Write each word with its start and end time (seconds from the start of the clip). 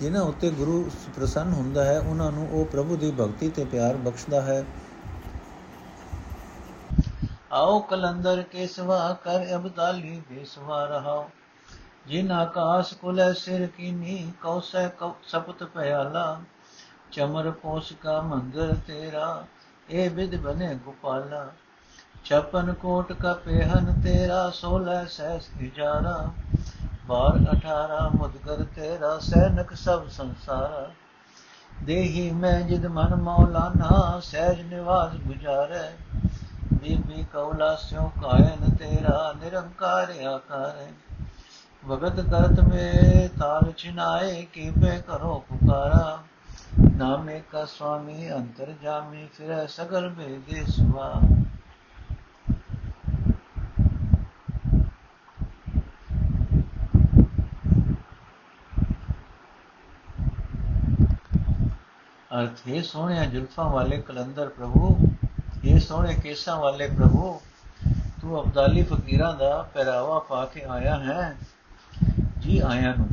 ਜਿਨ੍ਹਾਂ 0.00 0.22
ਉੱਤੇ 0.22 0.50
ਗੁਰੂ 0.50 0.90
ਪ੍ਰਸੰਨ 1.16 1.52
ਹੁੰਦਾ 1.52 1.84
ਹੈ, 1.84 1.98
ਉਹਨਾਂ 2.00 2.32
ਨੂੰ 2.32 2.48
ਉਹ 2.50 2.66
ਪ੍ਰਭੂ 2.66 2.96
ਦੀ 2.96 3.10
ਭਗਤੀ 3.10 3.48
ਤੇ 3.48 3.64
ਪਿਆਰ 3.64 3.96
ਬਖਸ਼ਦਾ 3.96 4.40
ਹੈ। 4.40 4.64
ਆਓ 7.52 7.78
ਕਲੰਦਰ 7.80 8.42
ਕੇ 8.42 8.66
ਸਵਾ 8.66 9.12
ਕਰ 9.24 9.54
ਅਬਦਾਲੀ 9.54 10.22
ਬੇਸਵਾ 10.30 10.84
ਰਹਾਓ। 10.84 11.30
ਜਿਨ 12.06 12.32
ਆਕਾਸ 12.32 12.92
ਕੁਲ 12.92 13.34
ਸਿਰ 13.34 13.66
ਕੀਨੀ 13.66 14.32
ਕੌਸੈ 14.42 14.88
ਸਪਤ 15.28 15.64
ਪਿਆਲਾ 15.64 16.40
ਚਮਰ 17.12 17.50
ਪੋਸ 17.50 17.92
ਕਾ 17.92 18.20
ਮੰਦਰ 18.20 18.74
ਤੇਰਾ, 18.86 19.44
ਇਹ 19.90 20.10
ਵਿਦ 20.10 20.40
ਬਨੇ 20.40 20.74
ਗੋਪਾਲਾ। 20.74 21.52
ਛਪਨ 22.24 22.72
ਕੋਟ 22.72 23.12
ਕਾ 23.12 23.32
ਪਹਿਨ 23.32 24.00
ਤੇਰਾ 24.00 24.50
16 24.50 25.04
ਸਹਿਸ 25.06 25.50
ਇਜਾਰਾ। 25.60 26.30
ਬਾਰ 27.08 27.50
18 27.50 28.10
ਮੁਦਗਰ 28.16 28.64
ਤੇਰਾ, 28.64 29.18
ਸੈਨਕ 29.18 29.74
ਸਭ 29.74 30.08
ਸੰਸਾਰ। 30.08 30.90
ਦੇਹੀ 31.84 32.30
ਮੈਂ 32.30 32.60
ਜਿਦ 32.60 32.86
ਮਨ 32.86 33.14
ਮੌਲਾਨਾ, 33.14 34.20
ਸਹਿਜ 34.20 34.60
ਨਿਵਾਸ 34.60 35.16
ਗੁਜਾਰੈ। 35.26 35.92
ਬੀਬੀ 36.72 37.24
ਕੌਲਾ 37.32 37.74
ਸਿਉ 37.74 38.08
ਕਾਇਨ 38.08 38.76
ਤੇਰਾ, 38.76 39.34
ਨਿਰੰਕਾਰ 39.44 40.24
ਆਕਾਰ। 40.24 40.86
ਵਗਤ 41.86 42.20
ਕਰਤ 42.20 42.60
ਮੇ 42.60 43.28
ਤਾਲ 43.40 43.72
ਚਿਨਾਏ 43.72 44.46
ਕੀਪੇ 44.52 45.02
ਕਰੋ 45.06 45.44
ਪੁਕਾਰਾ। 45.48 46.18
ਨਾਮੇ 46.96 47.42
ਕਾ 47.52 47.64
ਸੁਆਮੀ 47.64 48.32
ਅੰਤਰ 48.32 48.72
ਜਾਮੀ, 48.82 49.26
ਫਿਰ 49.26 49.66
ਸਗਲ 49.66 50.08
ਬੇਦੇ 50.08 50.64
ਸੁਆ 50.64 51.20
ਅਰਥ, 62.40 62.68
ਹੈ 62.68 62.82
ਸੋਹਣਿਆ 62.82 63.24
ਜੁਲਫਾਂ 63.24 63.70
ਵਾਲੇ 63.70 64.00
ਕਲੰਦਰ 64.00 64.48
ਪ੍ਰਭੂ 64.48 64.98
ਇਹ 65.64 65.80
ਸੋਹਣੇ 65.80 66.14
ਕੇਸਾਂ 66.14 66.56
ਵਾਲੇ 66.56 66.88
ਪ੍ਰਭੂ, 66.88 67.40
ਤੂੰ 68.20 68.42
ਅਬਦਾਲੀ 68.42 68.82
ਫਕੀਰਾਂ 68.82 69.34
ਦਾ 69.34 69.62
ਪਹਿਰਾਵਾ 69.74 70.18
ਪਾ 70.18 70.44
ਕੇ 70.44 70.62
ਆਇਆ 70.62 70.98
ਹੈ, 70.98 71.36
ਜੀ 72.38 72.58
ਆਇਆ 72.58 72.94
ਨੂੰ। 72.94 73.08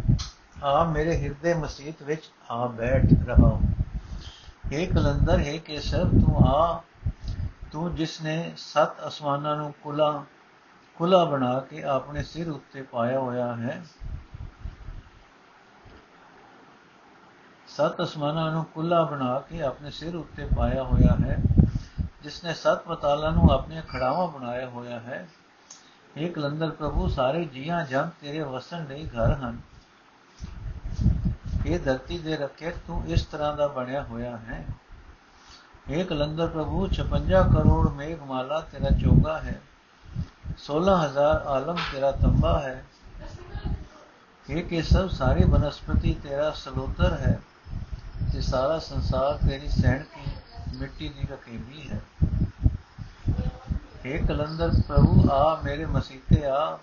ਆ 0.63 0.83
ਮੇਰੇ 0.83 1.17
ਹਿਰਦੇ 1.17 1.53
ਮਸਜਿਦ 1.53 2.03
ਵਿੱਚ 2.03 2.23
ਆ 2.51 2.67
ਬੈਠ 2.67 3.05
ਰਹਾ 3.27 3.59
ਹੈ। 4.73 4.85
ਕਲੰਦਰ, 4.85 5.39
ਹੈ 5.39 5.57
ਕਿ 5.57 5.79
ਸਭ 5.79 6.09
ਤੂੰ 6.11 6.47
ਆ, 6.47 6.83
ਤੂੰ 7.71 7.95
ਜਿਸ 7.95 8.21
ਨੇ 8.21 8.51
ਸੱਤ 8.57 9.07
ਅਸਮਾਨਾਂ 9.07 9.55
ਨੂੰ 9.55 9.73
ਕੁਲਾ 9.83 10.23
ਕੁਲਾ 10.97 11.23
ਬਣਾ 11.25 11.59
ਕੇ 11.59 11.83
ਆਪਣੇ 11.83 12.23
ਸਿਰ 12.23 12.49
ਉੱਤੇ 12.49 12.81
ਪਾਇਆ 12.81 13.19
ਹੋਇਆ 13.19 13.55
ਹੈ। 13.55 13.83
ਸੱਤ 17.77 18.03
ਅਸਮਾਨਾਂ 18.03 18.51
ਨੂੰ 18.51 18.65
ਕੁੱਲਾ 18.65 19.03
ਬਣਾ 19.03 19.39
ਕੇ 19.39 19.61
ਆਪਣੇ 19.61 19.91
ਸਿਰ 19.91 20.15
ਉੱਤੇ 20.15 20.47
ਪਾਇਆ 20.57 20.83
ਹੋਇਆ 20.83 21.15
ਹੈ 21.21 21.37
ਜਿਸ 22.23 22.43
ਨੇ 22.43 22.53
ਸਤ 22.53 22.83
ਪਤਾਲਾਂ 22.83 23.31
ਨੂੰ 23.31 23.51
ਆਪਣੀਆਂ 23.51 23.81
ਖੜਾਵਾਂ 23.81 24.27
ਬਣਾਇਆ 24.27 24.69
ਹੋਇਆ 24.69 24.99
ਹੈ। 24.99 25.27
ਇਹ 26.17 26.31
ਕਲੰਦਰ 26.31 26.69
ਪ੍ਰਭੂ, 26.69 27.07
ਸਾਰੇ 27.07 27.45
ਜੀਆਂ 27.45 27.85
ਜਨ 27.85 28.09
ਤੇਰੇ 28.21 28.39
ਵਸਣ 28.39 28.85
ਲਈ 28.85 29.07
ਘਰ 29.07 29.33
ਹਨ। 29.33 29.57
ਇਹ 31.65 31.79
ਧਰਤੀ 31.79 32.17
ਦੇ 32.17 32.37
ਰੱਖੇ, 32.37 32.71
ਤੂੰ 32.71 33.03
ਇਸ 33.07 33.25
ਤਰ੍ਹਾਂ 33.25 33.57
ਦਾ 33.57 33.67
ਬਣਿਆ 33.67 34.03
ਹੋਇਆ 34.03 34.37
ਹੈ। 34.37 34.65
ਇਹ 35.89 36.05
ਕਲੰਦਰ 36.05 36.47
ਪ੍ਰਭੂ 36.47 36.87
56 36.87 37.43
ਕਰੋੜ 37.43 37.91
ਮੇਘਮਾਲਾ 37.91 38.59
ਤੇਰਾ 38.61 38.97
ਚੋਗਾ 39.01 39.41
ਹੈ। 39.41 39.61
16000 40.57 41.47
ਆਲਮ 41.47 41.77
ਤੇਰਾ 41.91 42.11
ਤੰਬਾ 42.11 42.59
ਹੈ। 42.59 42.85
ਇਹ 44.49 44.63
ਕਿ 44.63 44.81
ਸਭ 44.81 45.09
ਸਾਰੀ 45.09 45.43
ਬਨਸਪਤੀ 45.43 46.13
ਤੇਰਾ 46.13 46.51
ਸਲੋਤਰ 46.51 47.13
ਹੈ। 47.13 47.39
ਤੇ 48.33 48.41
ਸਾਰਾ 48.41 48.79
ਸੰਸਾਰ 48.79 49.47
ਤੇਰੀ 49.47 49.67
ਸਹਿਣ 49.67 50.03
ਕੀ, 50.03 50.31
ਮਿੱਟੀ 50.75 51.09
ਦੀ 51.09 51.27
ਰਕੀਬੀ 51.31 51.89
ਹੈ। 51.89 52.01
हे 54.05 54.27
ਕਲੰਦਰ 54.27 54.71
ਪ੍ਰਭੂ, 54.87 55.29
ਆ 55.31 55.61
ਮੇਰੇ 55.63 55.85
ਮਸੀਤੇ, 55.85 56.45
ਆ 56.45 56.79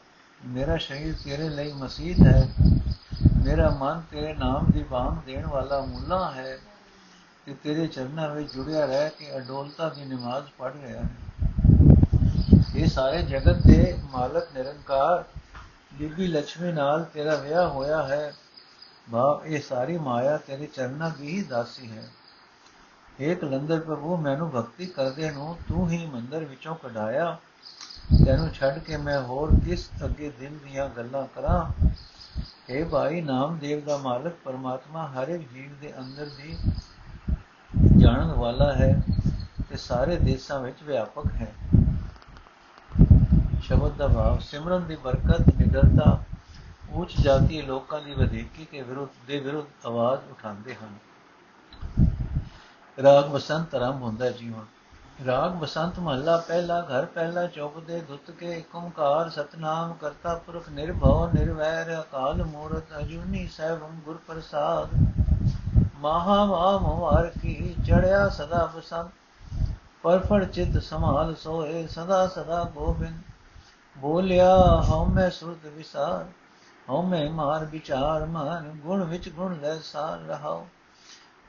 ਮੇਰਾ 0.47 0.77
ਸ਼ਰੀਰ 0.77 1.15
ਤੇਰੇ 1.25 1.49
ਲਈ 1.49 1.73
ਮਸੀਤ 1.73 2.17
ਹੈ। 2.27 2.49
ਮੇਰਾ 3.45 3.71
ਮਨ 3.71 4.03
ਤੇਰੇ 4.11 4.35
ਨਾਮ 4.35 4.71
ਦੀ 4.71 4.83
ਬਾਣ 4.83 5.17
ਦੇਣ 5.27 5.47
ਵਾਲਾ 5.47 5.81
ਮੁੱਲਾ 5.81 6.31
ਹੈ 6.31 6.59
ਤੇ 7.47 7.55
ਤੇਰੇ 7.55 7.87
ਚਰਨਾਂ 7.87 8.29
ਵਿੱਚ 8.35 8.53
ਜੁੜਿਆ 8.53 8.85
ਰਹਿ 8.85 9.11
ਕੇ 9.11 9.37
ਅਡੋਲਤਾ 9.37 9.89
ਦੀ 9.89 10.05
ਨਮਾਜ਼ 10.05 10.47
ਪੜ੍ਹ 10.59 10.75
ਰਿਹਾ 10.83 11.03
ਹੈ। 11.03 11.09
ਇਹ 12.77 12.87
ਸਾਰੇ 12.87 13.23
ਜਗਤ 13.23 13.57
ਦੇ 13.67 13.99
ਮਾਲਕ 14.13 14.49
ਨਿਰੰਕਾਰ, 14.57 15.25
ਬੀਬੀ 15.95 16.27
ਲక్ష్ਮੀ 16.27 16.73
ਨਾਲ 16.73 17.05
ਤੇਰਾ 17.05 17.35
ਵਿਆਹ 17.35 17.69
ਹੋਇਆ 17.69 18.03
ਹੈ। 18.03 18.33
ਭਾਵ 19.13 19.47
ਇਹ 19.47 19.61
ਸਾਰੀ 19.61 19.99
ਮਾਇਆ 19.99 20.37
ਤੇਰੇ 20.37 20.67
ਚਰਨਾਂ 20.67 21.11
ਦੀ 21.11 21.29
ਹੀ 21.29 21.43
ਦਾਸੀ 21.43 21.91
ਹੈ। 21.91 22.09
ਏਕ 23.21 23.45
ਲੰਦਰ 23.45 23.81
ਪ੍ਰਭੂ 23.81 24.17
ਮੈਨੂੰ 24.17 24.51
ਭਗਤੀ 24.51 24.87
ਕਰਦੇ 24.87 25.31
ਨੂੰ 25.31 25.57
ਤੂੰ 25.69 25.91
ਹੀ 25.91 26.07
ਮੰਦਰ 26.07 26.45
ਵਿੱਚੋਂ 26.45 26.77
ਕਢਾਇਆ। 26.77 27.39
ਤੈਨੂੰ 28.27 28.51
ਛੱਡ 28.51 28.79
ਕੇ 28.79 28.97
ਮੈਂ 28.97 29.23
ਹੋਰ 29.23 29.51
ਕਿਸ 29.65 29.91
ਅੱਗੇ 30.05 30.33
ਦਿਨ 30.41 30.59
ਦੀਆਂ 30.59 30.89
ਗੱਲਾਂ 30.89 31.27
ਕਰਾਂ? 31.35 31.89
اے 32.73 32.89
ਭਾਈ, 32.89 33.21
ਨਾਮਦੇਵ 33.21 33.85
ਦਾ 33.85 33.97
ਮਾਲਕ 33.97 34.33
ਪਰਮਾਤਮਾ 34.45 35.07
ਹਰ 35.09 35.29
ਇੱਕ 35.29 35.53
ਜੀਵ 35.53 35.81
ਦੇ 35.81 35.99
ਅੰਦਰ 35.99 36.31
ਦੀ 36.37 36.59
ਜਾਣਨ 37.97 38.33
ਵਾਲਾ 38.33 38.73
ਹੈ 38.73 39.03
ਤੇ 39.69 39.77
ਸਾਰੇ 39.77 40.17
ਦੇਸ਼ਾਂ 40.17 40.61
ਵਿੱਚ 40.61 40.83
ਵਿਆਪਕ 40.83 41.27
ਹੈ। 41.27 41.55
ਸ਼ਬਦ 43.63 43.93
ਦਾ 43.93 44.09
ਭਾਵ, 44.09 44.39
ਸਿਮਰਨ 44.39 44.85
ਦੀ 44.85 44.97
ਬਰਕਤ, 44.97 45.41
ਨਿਡਰਤਾ 45.41 46.25
ਉੱਚ 46.93 47.21
ਜਾਤੀ 47.21 47.63
ਲੋਕਾਂ 47.63 48.01
ਦੀ 48.01 48.15
ਵਧੇਕੀ 48.15 48.65
ਕੇ 48.65 48.83
ਵਿਰੁੱਧ, 48.83 49.11
ਦੇ 49.27 49.39
ਵਿਰੁੱਧ 49.41 49.87
ਆਵਾਜ਼ 49.87 50.31
ਉਠਾਉਂਦੇ 50.31 50.75
ਹਨ। 50.75 50.99
ਰਾਗ 53.03 53.25
ਬਸੰਤ 53.25 53.75
ਆਰੰਭ 53.75 54.03
ਹੁੰਦਾ 54.03 54.31
ਜੀਵਨ। 54.31 54.65
ਰਾਗ 55.27 55.53
ਬਸੰਤ 55.53 55.99
ਮਹੱਲਾ 55.99 56.37
ਪਹਿਲਾ, 56.37 56.81
ਘਰ 56.81 57.05
ਪਹਿਲਾ 57.05 57.47
ਚੌਪ 57.47 57.79
ਦੇ 57.79 58.01
ਦੁੱਤ 58.01 58.31
ਕੇ 58.31 58.51
ਏਕ 58.59 58.75
ਓੰਕਾਰ 58.75 59.31
ਸਤਨਾਮ 59.31 59.93
ਕਰਤਾ 59.93 60.35
ਪੁਰਖ 60.35 60.69
ਨਿਰਭਉ, 60.69 61.29
ਨਿਰਵੈਰ 61.35 62.01
ਅਕਾਲ 62.01 62.45
ਮੂਰਤ 62.45 62.99
ਅਜੂਨੀ 62.99 63.47
ਸਹਿਬੰ 63.47 64.01
ਗੁਰ 64.05 64.19
ਪ੍ਰਸਾਦ 64.27 64.89
ਮਹਾ 66.01 66.45
ਮਹਾ 66.45 67.23
ਕੀ 67.43 67.75
ਚੜਿਆ 67.87 68.29
ਸਦਾ 68.29 68.65
ਬਸੰਤ, 68.77 69.11
ਪਰਫੜ 70.03 70.45
ਚਿਤ 70.45 70.83
ਸਮਾਲ 70.83 71.35
ਸੋਏ 71.35 71.87
ਸਦਾ 71.87 72.27
ਸਦਾ 72.27 72.63
ਗੋਬਿੰਦ। 72.75 73.21
ਬੋਲਿਆ 73.97 74.55
ਹਉਮੈ 74.89 75.29
ਸੁਰਤ 75.31 75.67
ਵਿਸਾਰ। 75.67 76.27
ਹਉਮੈ 76.91 77.29
ਮਾਰ 77.29 77.65
ਵਿਚਾਰ, 77.65 78.27
ਮਨ 78.27 78.71
ਗੁਣ 78.77 79.05
ਵਿੱਚ 79.05 79.29
ਗੁਣ 79.29 79.57
ਲੈ 79.57 79.79
ਸਾਰ 79.79 80.19
ਰਹਾਓ। 80.19 80.69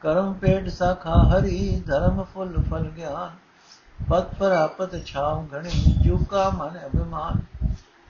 ਕਰਮ 0.02 0.34
ਪੇਟ 0.34 0.70
ਸਾਖਾ 0.70 1.24
ਹਰੀ, 1.24 1.84
ਧਰਮ 1.88 2.24
ਫੁੱਲ 2.24 2.64
ਫਲ 2.72 2.84
ਗਿਆਨ। 2.84 3.32
ਪਤ 4.10 4.36
ਪ੍ਰਾਪਤ 4.36 5.06
ਛਾਉ 5.06 5.46
ਘਣੀ, 5.46 5.96
ਜੁਕਾ 6.02 6.50
ਮਨ 6.50 6.80
ਅਭਿਮਾਨ। 6.86 7.42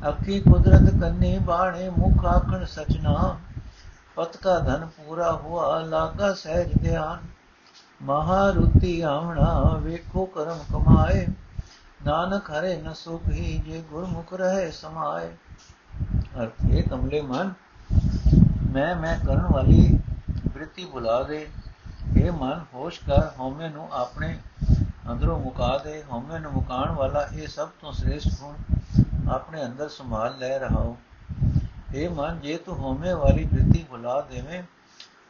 ਅੱਖੀ 0.09 0.39
ਕੁਦਰਤ 0.39 1.01
ਕੰਨੇ 1.01 1.39
ਬਾਣੇ, 1.39 1.89
ਮੁਖ 1.89 2.25
ਆਖਣ 2.25 2.65
ਸਚਨਾ 2.65 3.39
ਪਤ 4.15 4.37
ਕਾ 4.37 4.59
ਧਨ 4.59 4.87
ਪੂਰਾ 4.87 5.31
ਹੁਆ, 5.31 5.79
ਲਾਗਾ 5.79 6.33
ਸਹਿਜ 6.33 6.83
ਧਿਆਨ। 6.83 7.19
ਮਹਾਰੁਤੀ 8.01 9.01
ਆਵਣਾ, 9.01 9.75
ਵੇਖੋ 9.75 10.25
ਕਰਮ 10.25 10.59
ਕਮਾਏ। 10.73 11.27
ਨਾਨਕ 12.05 12.51
ਹਰੇ 12.51 12.81
ਨ 12.81 12.93
ਸੁਖ 12.93 13.21
ਹੀ, 13.29 13.57
ਜੇ 13.57 13.83
ਗੁਰਮੁਖ 13.89 14.33
ਰਹੇ 14.33 14.71
ਸਮਾਏ। 14.71 15.35
ਅਰਥ 16.39 16.65
ਇਹ 16.71 16.83
ਕਮਲੇ 16.83 17.21
ਮਨ, 17.21 17.53
ਮੈਂ 18.71 18.95
ਮੈਂ 18.95 19.17
ਕਰਨ 19.19 19.47
ਵਾਲੀ 19.51 19.97
ਬ੍ਰਿਤੀ 20.47 20.85
ਬੁਲਾ 20.85 21.21
ਦੇ। 21.23 21.47
ਇਹ 22.17 22.31
ਮਨ, 22.31 22.63
ਹੋਸ਼ 22.73 22.99
ਕਰ, 22.99 23.29
ਹਉਮੈ 23.39 23.69
ਨੂੰ 23.69 23.87
ਆਪਣੇ 23.91 24.37
ਅੰਦਰੋਂ 25.11 25.39
ਮੁਕਾ 25.39 25.77
ਦੇ। 25.77 26.03
ਹਉਮੈ 26.11 26.39
ਨੂੰ 26.39 26.51
ਮੁਕਾਣ 26.51 26.91
ਵਾਲਾ 26.91 27.27
ਇਹ 27.33 27.47
ਸਭ 27.47 27.69
ਤੋਂ 27.81 27.91
ਸ੍ਰੇਸ਼ਟ 27.91 28.39
ਗੁਣ 28.39 29.29
ਆਪਣੇ 29.31 29.65
ਅੰਦਰ 29.65 29.89
ਸੰਭਾਲ 29.89 30.37
ਲੈ 30.39 30.57
ਰਹਾ 30.59 30.79
ਹੋ। 30.79 30.97
ਇਹ 31.95 32.09
ਮਨ, 32.09 32.39
ਜੇ 32.39 32.57
ਤੂੰ 32.57 32.77
ਹਉਮੈ 32.77 33.13
ਵਾਲੀ 33.15 33.45
ਬ੍ਰਿਤੀ 33.45 33.85
ਬੁਲਾ 33.89 34.19
ਦੇਵੇਂ, 34.21 34.63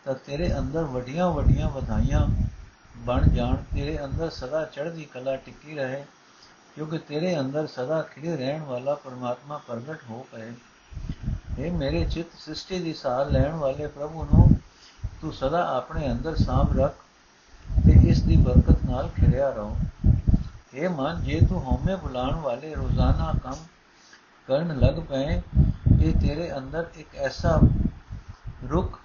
ਤਾਂ 0.06 0.16
ਤੇਰੇ 0.26 0.58
ਅੰਦਰ 0.60 0.84
ਵੱਡੀਆਂ 0.84 1.30
ਵੱਡੀਆਂ 1.32 1.70
ਵਧਾਈਆਂ 1.70 2.26
ਬਣ 2.98 3.28
ਜਾਣ। 3.28 3.56
ਤੇਰੇ 3.76 4.04
ਅੰਦਰ 4.06 4.30
ਸਦਾ 4.30 4.66
ਚੜ੍ਹਦੀ 4.66 5.06
ਕਲਾ 5.06 5.36
ਟਿੱਕੀ 5.36 5.76
ਰਹੇ, 5.76 6.04
ਕਿਉਂਕਿ 6.76 6.98
ਤੇਰੇ 6.98 7.40
ਅੰਦਰ 7.40 7.68
ਸਦਾ 7.68 8.02
ਖਿੜੇ 8.02 8.36
ਰਹਿਣ 8.38 8.62
ਵਾਲਾ 8.62 8.96
ਪਰਮਾਤਮਾ 8.96 9.58
ਪ੍ਰਗਟ 9.58 10.04
ਹੋ 10.10 10.26
ਪਏ। 10.32 10.52
ਇਹ 11.60 11.72
ਮੇਰੇ 11.72 12.04
ਚਿੱਤ 12.06 12.28
ਸ੍ਰਿਸ਼ਟੀ 12.40 12.80
ਦੀ 12.80 12.94
ਸਾਰ 12.94 13.30
ਲੈਣ 13.32 13.56
ਵਾਲੇ 13.56 13.88
ਪ੍ਰਭੂ 13.88 14.24
ਨੂੰ 14.26 14.48
ਤੂੰ 15.22 15.34
ਸਦਾ 15.34 15.64
ਆਪਣੇ 15.68 16.12
ਅੰਦਰ 16.12 16.36
ਸਾਮ 16.36 16.78
ਰੱਖ 16.80 16.96
ਤੇ 17.86 18.00
ਇਸ 18.10 18.22
ਦੀ 18.22 18.36
ਬਰਕਤ 18.36 18.86
ਨਾਲ 18.86 19.10
ਖਿੜਿਆ 19.10 19.50
ਰਹੋ। 19.50 19.78
ਇਹ 20.74 20.90
ਮਨ 20.90 21.22
ਜੇ 21.24 21.40
ਤੂੰ 21.40 21.62
ਹਉਮੈ 21.62 21.96
ਬੁਲਾਉਣ 21.96 22.36
ਵਾਲੇ 22.36 22.74
ਰੋਜ਼ਾਨਾ 22.76 23.34
ਕੰਮ 23.44 23.56
ਕਰਨ 24.48 24.80
ਲੱਗ 24.80 25.00
ਪਏ 25.10 25.42
ਇਹ 26.02 26.14
ਤੇਰੇ 26.20 26.52
ਅੰਦਰ 26.58 26.86
ਇੱਕ 26.98 27.16
ਐਸਾ 27.16 27.60
ਰੁੱਖ 28.70 29.00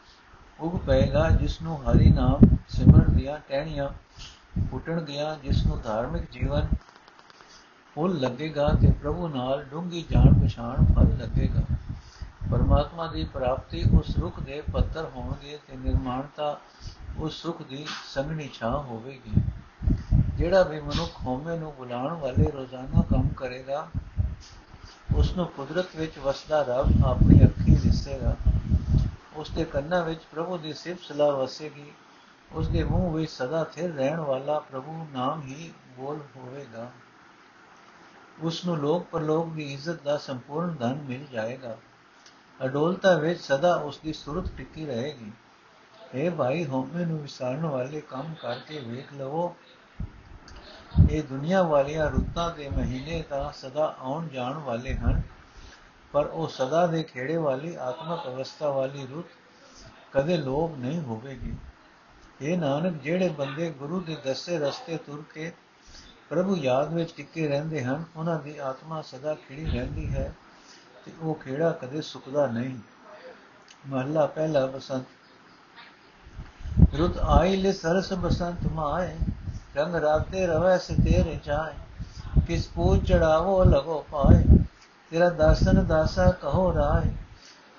ਉਗ 0.61 0.79
ਪਏਗਾ 0.87 1.29
ਜਿਸ 1.31 1.61
ਨੂੰ 1.63 1.79
ਹਰੀ 1.83 2.09
ਨਾਮ 2.11 2.47
ਸਿਮਰਨ 2.69 3.17
ਦੀਆਂ 3.17 3.39
ਟਹਿਣੀਆਂ 3.49 3.89
ਫੁੱਟਣ 4.71 5.01
ਗਿਆ 5.01 5.37
ਜਿਸ 5.43 5.65
ਨੂੰ 5.67 5.81
ਧਾਰਮਿਕ 5.83 6.31
ਜੀਵਨ 6.33 6.67
ਫੁੱਲ 7.97 8.19
ਲੱਗੇਗਾ 8.21 8.69
ਤੇ 8.81 8.93
ਪ੍ਰਭੂ 8.93 9.29
ਨਾਲ 9.29 9.65
ਡੂੰਗੀ 9.65 10.05
ਜਾਣ 10.11 10.33
ਪਛਾਣ 10.41 10.85
ਫਲ 10.95 11.17
ਲੱਗੇਗਾ। 11.19 11.63
ਪਰਮਾਤਮਾ 12.51 13.07
ਦੀ 13.07 13.25
ਪ੍ਰਾਪਤੀ 13.25 13.85
ਉਸ 13.99 14.17
ਰੁਖ 14.19 14.41
ਦੇ 14.41 14.63
ਪੱਤਰ 14.73 15.05
ਹੋਣਗੇ 15.05 15.59
ਤੇ 15.67 15.77
ਨਿਰਮਾਣਤਾ 15.77 16.61
ਉਸ 17.19 17.43
ਸੁਖ 17.43 17.63
ਦੀ 17.63 17.87
ਸੰਗਣੀ 18.15 18.49
ਛਾਂ 18.49 18.79
ਹੋਵੇਗੀ। 18.79 19.41
ਜਿਹੜਾ 20.35 20.63
ਵੀ 20.63 20.81
ਮਨੁੱਖ 20.81 21.11
ਹੋਮੇ 21.23 21.59
ਨੂੰ 21.59 21.75
ਬੁਲਾਉਣ 21.75 22.13
ਵਾਲੇ 22.13 22.51
ਰੋਜ਼ਾਨਾ 22.51 23.03
ਕੰਮ 23.03 23.29
ਕਰੇਗਾ 23.29 23.89
ਉਸ 25.17 25.33
ਨੂੰ 25.37 25.47
ਕੁਦਰਤ 25.47 25.97
ਵਿੱਚ 25.97 26.19
ਵਸਦਾ 26.19 26.63
ਰੱਬ 26.63 27.05
ਆਪਣੀ 27.05 27.45
ਅੱਖੀਂ 27.45 27.77
ਦਿਸੇਗਾ। 27.77 28.37
ਉਸ 29.37 29.51
ਦੇ 29.51 29.65
ਕੰਨਾਂ 29.65 30.03
ਵਿੱਚ 30.05 30.21
ਪ੍ਰਭੂ 30.33 30.59
ਦੀ 30.59 30.73
ਸਿਫਤ 30.73 31.03
ਸਲਾਹ 31.03 31.33
ਵਸੇਗੀ। 31.33 31.93
ਉਸ 32.53 32.69
ਦੇ 32.69 32.85
ਮੂੰਹ 32.85 33.13
ਵਿੱਚ 33.13 33.31
ਸਦਾ 33.31 33.65
ਥਿਰ 33.65 33.95
ਰਹਿਣ 33.95 34.21
ਵਾਲਾ 34.21 34.59
ਪ੍ਰਭੂ 34.59 35.07
ਨਾਮ 35.13 35.43
ਹੀ 35.43 35.73
ਬੋਲ 35.97 36.21
ਹੋਵੇਗਾ। 36.37 36.91
ਉਸ 38.43 38.65
ਨੂੰ 38.65 38.77
ਲੋਕ 38.77 39.05
ਪਰਲੋਕ 39.05 39.53
ਦੀ 39.53 39.73
ਇੱਜ਼ਤ 39.75 40.03
ਦਾ 40.03 40.17
ਸੰਪੂਰਨ 40.17 40.75
ਧਨ 40.75 40.95
ਮਿਲ 40.95 41.27
ਜਾਏਗਾ। 41.33 41.77
ਅਡੋਲਤਾ 42.65 43.15
ਵਿੱਚ 43.19 43.41
ਸਦਾ 43.41 43.75
ਉਸ 43.75 43.99
ਦੀ 43.99 44.13
ਸੁਰਤ 44.13 44.51
ਟਿੱਕੀ 44.57 44.87
ਰਹੇਗੀ। 44.87 45.33
اے 46.15 46.31
ਭਾਈ 46.35 46.65
ਹੋਮੇ 46.67 47.05
ਨੂੰ 47.05 47.19
ਵਿਸਾਰਨ 47.19 47.67
ਵਾਲੇ 47.67 48.01
ਕੰਮ 48.01 48.35
ਕਰਕੇ 48.35 48.79
ਵੇਖ 48.81 49.13
ਲਵੋ। 49.13 49.55
ਇਹ 51.11 51.23
ਦੁਨੀਆ 51.23 51.63
ਵਾਲੀਆਂ 51.63 52.11
ਰੁੱਤਾਂ 52.11 52.51
ਦੇ 52.55 52.69
ਮਹੀਨੇ 52.69 53.23
ਤਾਂ 53.23 53.53
ਸਦਾ 53.53 53.97
ਆਉਣ 53.99 54.29
ਜਾਣ 54.29 54.55
ਵਾਲੇ 54.55 54.95
ਹਨ, 54.95 55.23
ਪਰ 56.13 56.27
ਉਹ 56.27 56.49
ਸਦਾ 56.49 56.87
ਦੇ 56.87 57.03
ਖੇੜੇ 57.03 57.37
ਵਾਲੀ 57.37 57.75
ਆਤਮਕ 57.75 58.27
ਅਵਸਥਾ 58.27 58.71
ਵਾਲੀ 58.71 59.07
ਰੁੱਤ 59.07 59.29
ਕਦੇ 60.13 60.37
ਲੋਭ 60.37 60.79
ਨਹੀਂ 60.79 61.01
ਹੋਵੇਗੀ। 61.01 61.55
ਇਹ 62.43 62.59
ਨਾਨਕ, 62.59 63.03
ਜਿਹੜੇ 63.03 63.29
ਬੰਦੇ 63.29 63.71
ਗੁਰੂ 63.71 64.01
ਦੇ 64.01 64.17
ਦੱਸੇ 64.25 64.59
ਰਸਤੇ 64.59 64.97
ਤੁਰ 64.97 65.23
ਕੇ 65.35 65.53
ਪ੍ਰਭੂ 66.29 66.57
ਯਾਦ 66.57 66.93
ਵਿੱਚ 66.95 67.15
ਟਿੱਕੇ 67.17 67.49
ਰਹਿੰਦੇ 67.49 67.85
ਹਨ, 67.85 68.05
ਉਹਨਾਂ 68.17 68.41
ਦੀ 68.41 68.59
ਆਤਮਾ 68.59 69.03
ਸਦਾ 69.03 69.35
ਖਿੜੀ 69.35 69.65
ਰਹਿੰਦੀ 69.65 70.09
ਹੈ। 70.15 70.33
ਤੇ 71.07 71.13
ਉਹ 71.21 71.35
ਖੇੜਾ 71.35 71.71
ਕਦੇ 71.71 72.01
ਸੁੱਕਦਾ 72.03 72.47
ਨਹੀਂ। 72.47 72.77
ਮਹਲਾ 73.87 74.27
ਪਹਿਲਾ 74.27 74.67
ਬਸੰਤ। 74.67 75.05
ਰੁੱਤ 76.99 77.19
ਆਈ 77.19 77.57
ਲੈ 77.57 77.73
ਸਰਸ 77.73 78.13
ਬਸੰਤ 78.13 78.67
ਮਾਏ, 78.73 79.17
ਰੰਗ 79.77 79.95
ਰਾਤੇ 79.95 80.47
ਰਵੈ 80.47 80.79
ਸੇ 80.79 80.95
ਤੇਰੇ 80.95 81.41
ਜਾਏ। 81.45 81.75
ਕਿਸ 82.47 82.69
ਪੂਜ 82.69 83.13
ਚੜਾਵੋ 83.13 83.65
ਲਗੋ 83.65 84.05
ਪਾਏ, 84.13 84.43
ਤੇਰਾ 85.11 85.29
ਦਾਸਨ 85.31 85.87
ਦਾਸਾ 85.87 86.31
ਕਹੋ 86.31 86.75
ਰਾਏ। 86.75 87.15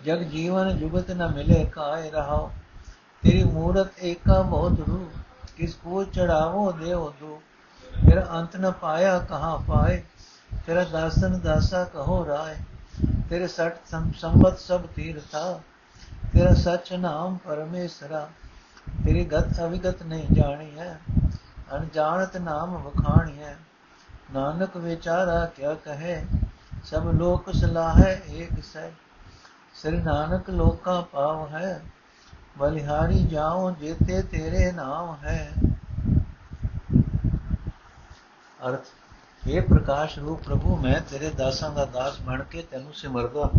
ਜਗ 0.06 0.18
ਜੀਵਨ 0.18 0.77
ਜੁਗਤ 0.77 1.12
ਨ 1.12 1.27
ਮਿਲੇ 1.27 1.65
ਕਾਏ 1.65 2.09
ਰਹਾਓ, 2.12 2.51
ਤੇਰੀ 3.24 3.44
ਮੂਰਤ 3.44 4.00
ਏਕਾ 4.00 4.41
ਬਹੁਤ 4.41 4.79
ਰੂ 4.89 5.12
ਕਿਸ 5.57 5.75
ਪੂਜ 5.75 6.07
ਚੜਾਵੋ 6.15 6.71
ਦੇਵ 6.71 7.09
ਦੂ 7.09 7.41
ਤੇਰਾ 7.94 8.27
ਅੰਤ 8.31 8.57
ਨ 8.57 8.71
ਪਾਇਆ 8.71 9.19
ਕਹਾਂ 9.19 9.57
ਪਾਏ। 9.59 10.03
ਤੇਰਾ 10.65 10.83
ਦਾਸਨ 10.83 11.39
ਦਾਸਾ 11.39 11.83
ਕਹੋ 11.83 12.25
ਰਾਏ। 12.25 12.56
ਤੇਰੇ 13.29 13.47
ਸਟ 13.47 13.77
ਸੰਬਤ 14.15 14.59
ਸਭ 14.59 14.85
ਤੀਰਥਾ, 14.95 15.59
ਤੇਰਾ 16.33 16.53
ਸਚ 16.56 16.94
ਨਾਮ 16.94 17.38
ਪਰਮੇਸ਼ਰਾ। 17.38 18.27
ਤੇਰੀ 19.06 19.24
ਗਤ 19.25 19.59
ਅਵਿਗਤ 19.59 20.03
ਨਹੀਂ 20.03 20.35
ਜਾਣੀ 20.35 20.77
ਹੈ 20.79 21.00
ਅਣਜਾਣਤ 21.75 22.38
ਨਾਮ 22.38 22.75
ਵਖਾਣੀ 22.77 23.39
ਹੈ 23.39 23.56
ਨਾਨਕ 24.33 24.77
ਵਿਚਾਰਾ 24.77 25.45
ਕਿਆ 25.45 25.74
ਕਹੇ, 25.75 26.24
ਸਭ 26.83 27.07
ਲੋਕ 27.13 27.51
ਸਲਾਹੈ 27.51 28.12
ਏਕ 28.29 28.63
ਸੈ 28.63 28.89
ਸ੍ਰੀ 29.75 29.97
ਨਾਨਕ 29.97 30.50
ਲੋਕਾਂ 30.50 31.01
ਪਾਵ 31.03 31.47
ਹੈ, 31.47 31.81
ਬਲਿਹਾਰੀ 32.57 33.24
ਜਾਉ 33.24 33.71
ਜੇਤੇ 33.71 34.21
ਤੇਰੇ 34.21 34.71
ਨਾਮ 34.71 35.15
ਹੈ। 35.24 35.53
ਅਰਥ 38.68 38.85
ਇਹ 39.48 39.62
ਪ੍ਰਕਾਸ਼ 39.62 40.18
ਰੂਪ 40.20 40.42
ਪ੍ਰਭੂ, 40.44 40.76
ਮੈਂ 40.78 41.00
ਤੇਰੇ 41.02 41.30
ਦਾਸਾਂ 41.30 41.70
ਦਾ 41.72 41.84
ਦਾਸ 41.86 42.20
ਬਣ 42.22 42.42
ਕੇ 42.44 42.62
ਤੈਨੂੰ 42.72 42.94
ਸਿਮਰਦਾ। 42.94 43.50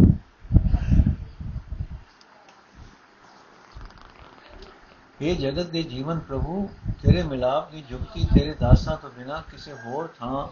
ਇਹ 5.20 5.36
ਜਗਤ 5.36 5.70
ਦੇ 5.70 5.82
ਜੀਵਨ 5.82 6.18
ਪ੍ਰਭੂ, 6.18 6.68
ਤੇਰੇ 7.02 7.22
ਮਿਲਾਪ 7.22 7.70
ਦੀ 7.70 7.82
ਜੁਗਤੀ 7.90 8.26
ਤੇਰੇ 8.34 8.54
ਦਾਸਾਂ 8.60 8.96
ਤੋਂ 8.96 9.10
ਬਿਨਾ 9.10 9.42
ਕਿਸੇ 9.50 9.72
ਹੋਰ 9.84 10.08
ਥਾਂ 10.18 10.46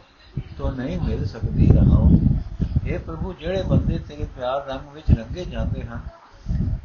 ਤੋਂ 0.59 0.73
ਨਹੀਂ 0.73 0.99
ਮਿਲ 1.01 1.25
ਸਕਦੀ 1.25 1.67
ਰਹਾਓ 1.67 2.11
ਇਹ 2.87 2.99
ਪ੍ਰਭੂ, 2.99 3.33
ਜਿਹੜੇ 3.33 3.63
ਬੰਦੇ 3.63 3.99
ਤੇਰੇ 3.99 4.27
ਪਿਆਰ 4.37 4.67
ਰੰਗ 4.67 4.89
ਵਿੱਚ 4.95 5.11
ਰੰਗੇ 5.11 5.45
ਜਾਂਦੇ 5.45 5.83
ਹਨ, 5.83 6.01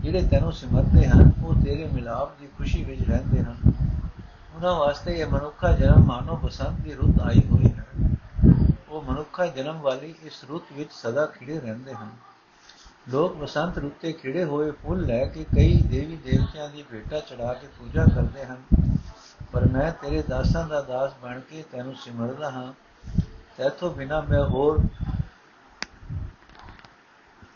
ਜਿਹੜੇ 0.01 0.27
ਤੈਨੂੰ 0.27 0.51
ਸਿਮਰਦੇ 0.53 1.07
ਹਨ, 1.07 1.31
ਉਹ 1.45 1.53
ਤੇਰੇ 1.55 1.89
ਮਿਲਾਪ 1.93 2.39
ਦੀ 2.41 2.47
ਖੁਸ਼ੀ 2.57 2.83
ਵਿੱਚ 2.83 3.01
ਰਹਿੰਦੇ 3.09 3.43
ਹਨ। 3.43 3.55
ਉਹਨਾਂ 4.55 4.75
ਵਾਸਤੇ 4.75 5.13
ਇਹ 5.13 5.25
ਮਨੁੱਖਾ 5.25 5.71
ਜਨਮ 5.71 6.05
ਮਾਨੋ 6.05 6.35
ਬਸੰਤ 6.35 6.81
ਦੀ 6.81 6.93
ਰੁੱਤ 6.93 7.21
ਆਈ 7.21 7.41
ਹੋਈ 7.51 7.65
ਹੈ। 7.65 7.80
ਉਹ 8.91 9.01
ਮਨੁੱਖਾ 9.01 9.45
ਜਨਮ 9.45 9.79
ਵਾਲੀ 9.79 10.15
ਇਸ 10.23 10.43
ਰੁੱਤ 10.43 10.63
ਵਿੱਚ 10.73 10.89
ਸਦਾ 10.93 11.25
ਖਿੜੇ 11.25 11.59
ਰਹਿੰਦੇ 11.59 11.93
ਹਨ। 11.93 12.09
ਲੋਕ 13.09 13.35
ਬਸੰਤ 13.35 13.77
ਰੁੱਤੇ 13.77 14.13
ਖਿੜੇ 14.13 14.43
ਹੋਏ 14.43 14.71
ਫੁੱਲ 14.71 15.01
ਲੈ 15.01 15.25
ਕੇ 15.25 15.43
ਕਈ 15.43 15.81
ਦੇਵੀ 15.81 16.15
ਦੇਵਤਿਆਂ 16.15 16.69
ਦੀ 16.69 16.83
ਭੇਟਾ 16.83 17.19
ਚੜਾ 17.19 17.53
ਕੇ 17.53 17.67
ਪੂਜਾ 17.79 18.05
ਕਰਦੇ 18.05 18.45
ਹਨ। 18.45 18.57
ਪਰ 19.51 19.67
ਮੈਂ 19.67 19.91
ਤੇਰੇ 19.91 20.21
ਦਾਸਾਂ 20.21 20.67
ਦਾ 20.67 20.81
ਦਾਸ 20.81 21.11
ਬਣ 21.23 21.39
ਕੇ 21.39 21.63
ਤੈਨੂੰ 21.71 21.95
ਸਿਮਰਦਾ 21.95 22.51
ਹਾਂ। 22.51 22.73
ਤੇਥੋਂ 23.57 23.93
ਬਿਨਾ 23.93 24.21
ਮੈਂ 24.21 24.45
ਹੋਰ 24.45 24.81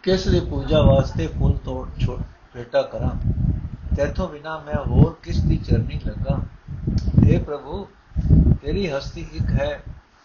ਕਿਸ 0.03 0.27
ਦੀ 0.27 0.39
ਪੂਜਾ 0.39 0.81
ਵਾਸਤੇ 0.81 1.27
ਫੁੱਲ 1.27 1.57
ਤੋੜ 1.57 1.89
ਛੋੜ 2.05 2.21
ਭੇਟਾ 2.53 2.81
ਕਰਾਂ? 2.81 3.11
ਤੇਥੋਂ 3.95 4.29
ਬਿਨਾ 4.29 4.57
ਮੈਂ 4.57 4.75
ਹੋਰ 4.75 5.17
ਕਿਸ 5.23 5.43
ਦੀ 5.43 5.57
ਚਰਨੀ 5.57 5.99
ਲੱਗਾ? 6.05 6.39
اے 6.99 7.43
ਪ੍ਰਭੂ, 7.43 7.87
ਤੇਰੀ 8.61 8.91
ਹਸਤੀ 8.91 9.27
ਇੱਕ 9.33 9.61
ਹੈ। 9.61 9.83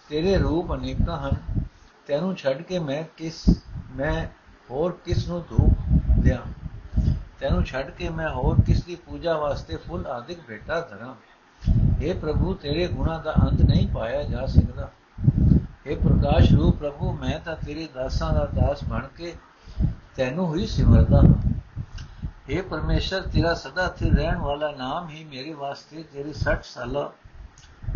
ਤੇਰੇ 0.10 0.38
ਰੂਪ 0.38 0.74
ਅਨੇਕਾਂ 0.74 1.18
ਹਨ 1.20 1.64
ਤੈਨੂੰ 2.08 2.36
ਛੱਡ 2.36 2.62
ਕੇ 2.62 2.80
ਮੈਂ 2.80 3.04
ਕਿਸ 3.18 3.44
ਮੈਂ 3.92 4.26
ਹੋਰ 4.72 4.98
ਕਿਸ 5.06 5.28
ਨੂੰ 5.28 5.44
ਧੂਪ 5.50 6.20
ਦਿਆਂ 6.20 6.42
ਤੈਨੂੰ 7.40 7.64
ਛੱਡ 7.64 7.90
ਕੇ 7.90 8.10
ਮੈਂ 8.10 8.30
ਹੋਰ 8.30 8.62
ਕਿਸ 8.62 8.84
ਦੀ 8.84 8.96
ਪੂਜਾ 9.06 9.38
ਵਾਸਤੇ 9.38 9.78
ਫੁੱਲ 9.78 10.06
ਆਦਿਕ 10.08 10.40
ਭੇਟਾ 10.48 10.80
ਧਰਾਂ 10.82 11.14
हे 12.02 12.16
ਪ੍ਰਭੂ 12.22 12.54
ਤੇਰੇ 12.54 12.88
ਗੁਣਾ 12.88 13.18
ਦਾ 13.18 13.34
ਅੰਤ 13.42 13.62
ਨਹੀਂ 13.62 13.88
ਪਾਇਆ 13.88 14.24
ਜਾ 14.24 14.46
ਸਕਦਾ 14.46 14.90
हे 15.88 15.98
ਪ੍ਰਕਾਸ਼ 16.00 16.52
ਰੂਪ 16.54 16.78
ਪ੍ਰਭੂ 16.78 17.12
ਮੈਂ 17.14 17.40
ਤਾਂ 17.40 17.56
ਤੇਰੇ 17.56 17.88
ਦਾਸਾਂ 17.94 18.34
ਦਾ 18.34 18.46
ਦਾਸ 18.56 18.84
ਬਣ 18.84 19.08
ਕੇ 19.18 19.34
ਤੈਨੂੰ 20.18 20.56
ਹੀ 20.56 20.68
ਸਿਮਰਦਾ 20.68 21.22
ਹਾਂ 21.22 21.54
हे 22.50 22.62
ਪਰਮੇਸ਼ਰ 22.70 23.22
ਤੇਰਾ 23.28 23.54
ਸਦਾ 23.54 23.88
ਸਥਿਰ 23.88 24.14
ਰਹਿਣ 24.14 24.38
ਵਾਲਾ 24.38 24.72
ਨਾਮ 24.72 25.10
ਹੀ 25.10 25.24
ਮੇਰੇ 25.26 25.54
ਵਾਸਤੇ 25.56 26.04
ਤੇਰੇ 26.12 26.34
60 26.40 26.68
ਸਾਲਾਂ 26.70 27.10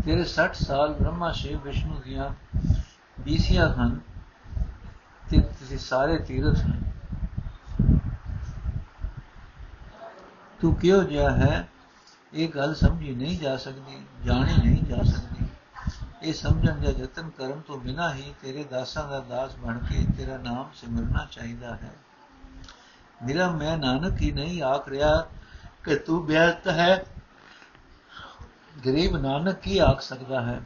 ਤੇਰੇ 0.04 0.24
60 0.24 0.54
ਸਾਲ 0.54 0.92
ਬ੍ਰਹਮਾ 0.92 1.32
ਸ਼ਿਵ 1.32 1.60
ਵਿਸ਼ਨੂੰ 1.60 2.00
ਦੀਆਂ 2.04 2.30
ਬੀਸੀਆਂ 3.20 3.74
ਹਨ 3.74 4.00
ਤੇ 5.30 5.40
ਤੁਸੀਂ 5.40 5.78
ਸਾਰੇ 5.78 6.18
ਤੀਰਥ 6.18 6.60
ਹਨ 6.60 6.84
ਤੂੰ 10.60 10.74
ਕਿਉਂ 10.74 11.04
ਜਿਹਾ 11.04 11.30
ਹੈ? 11.30 11.68
ਇਹ 12.34 12.48
ਗੱਲ 12.48 12.74
ਸਮਝੀ 12.74 13.14
ਨਹੀਂ 13.14 13.38
ਜਾ 13.38 13.56
ਸਕਦੀ, 13.56 14.06
ਜਾਣੀ 14.24 14.68
ਨਹੀਂ 14.68 14.84
ਜਾ 14.84 15.02
ਸਕਦੀ। 15.02 15.46
ਇਹ 16.22 16.32
ਸਮਝਣ 16.32 16.80
ਦਾ 16.80 16.90
ਯਤਨ 16.90 17.30
ਕਰਨ 17.30 17.60
ਤੋਂ 17.60 17.78
ਬਿਨਾ 17.78 18.14
ਹੀ 18.14 18.34
ਤੇਰੇ 18.42 18.64
ਦਾਸਾਂ 18.64 19.08
ਦਾ 19.08 19.20
ਦਾਸ 19.20 19.56
ਬਣ 19.56 19.78
ਕੇ 19.78 20.06
ਤੇਰਾ 20.18 20.36
ਨਾਮ 20.36 20.70
ਸਿਮਰਨਾ 20.74 21.26
ਚਾਹੀਦਾ 21.30 21.74
ਹੈ। 21.74 21.92
ਮੇਰਾ 23.26 23.50
ਮੈਂ 23.50 23.78
ਨਾਨਕ 23.78 24.20
ਹੀ 24.20 24.30
ਨਹੀਂ 24.32 24.62
ਆਖ 24.62 24.88
ਰਿਹਾ 24.88 25.26
ਕਿ 25.84 25.96
ਤੂੰ 25.96 26.26
ਬਿਆਤ 26.26 26.68
ਹੈ। 26.68 27.04
ਗਰੀਬ 28.85 29.15
ਨਾਨਕ 29.17 29.59
ਕੀ 29.59 29.77
ਆਖ 29.77 30.01
ਸਕਦਾ 30.01 30.41
ਹੈ 30.41 30.59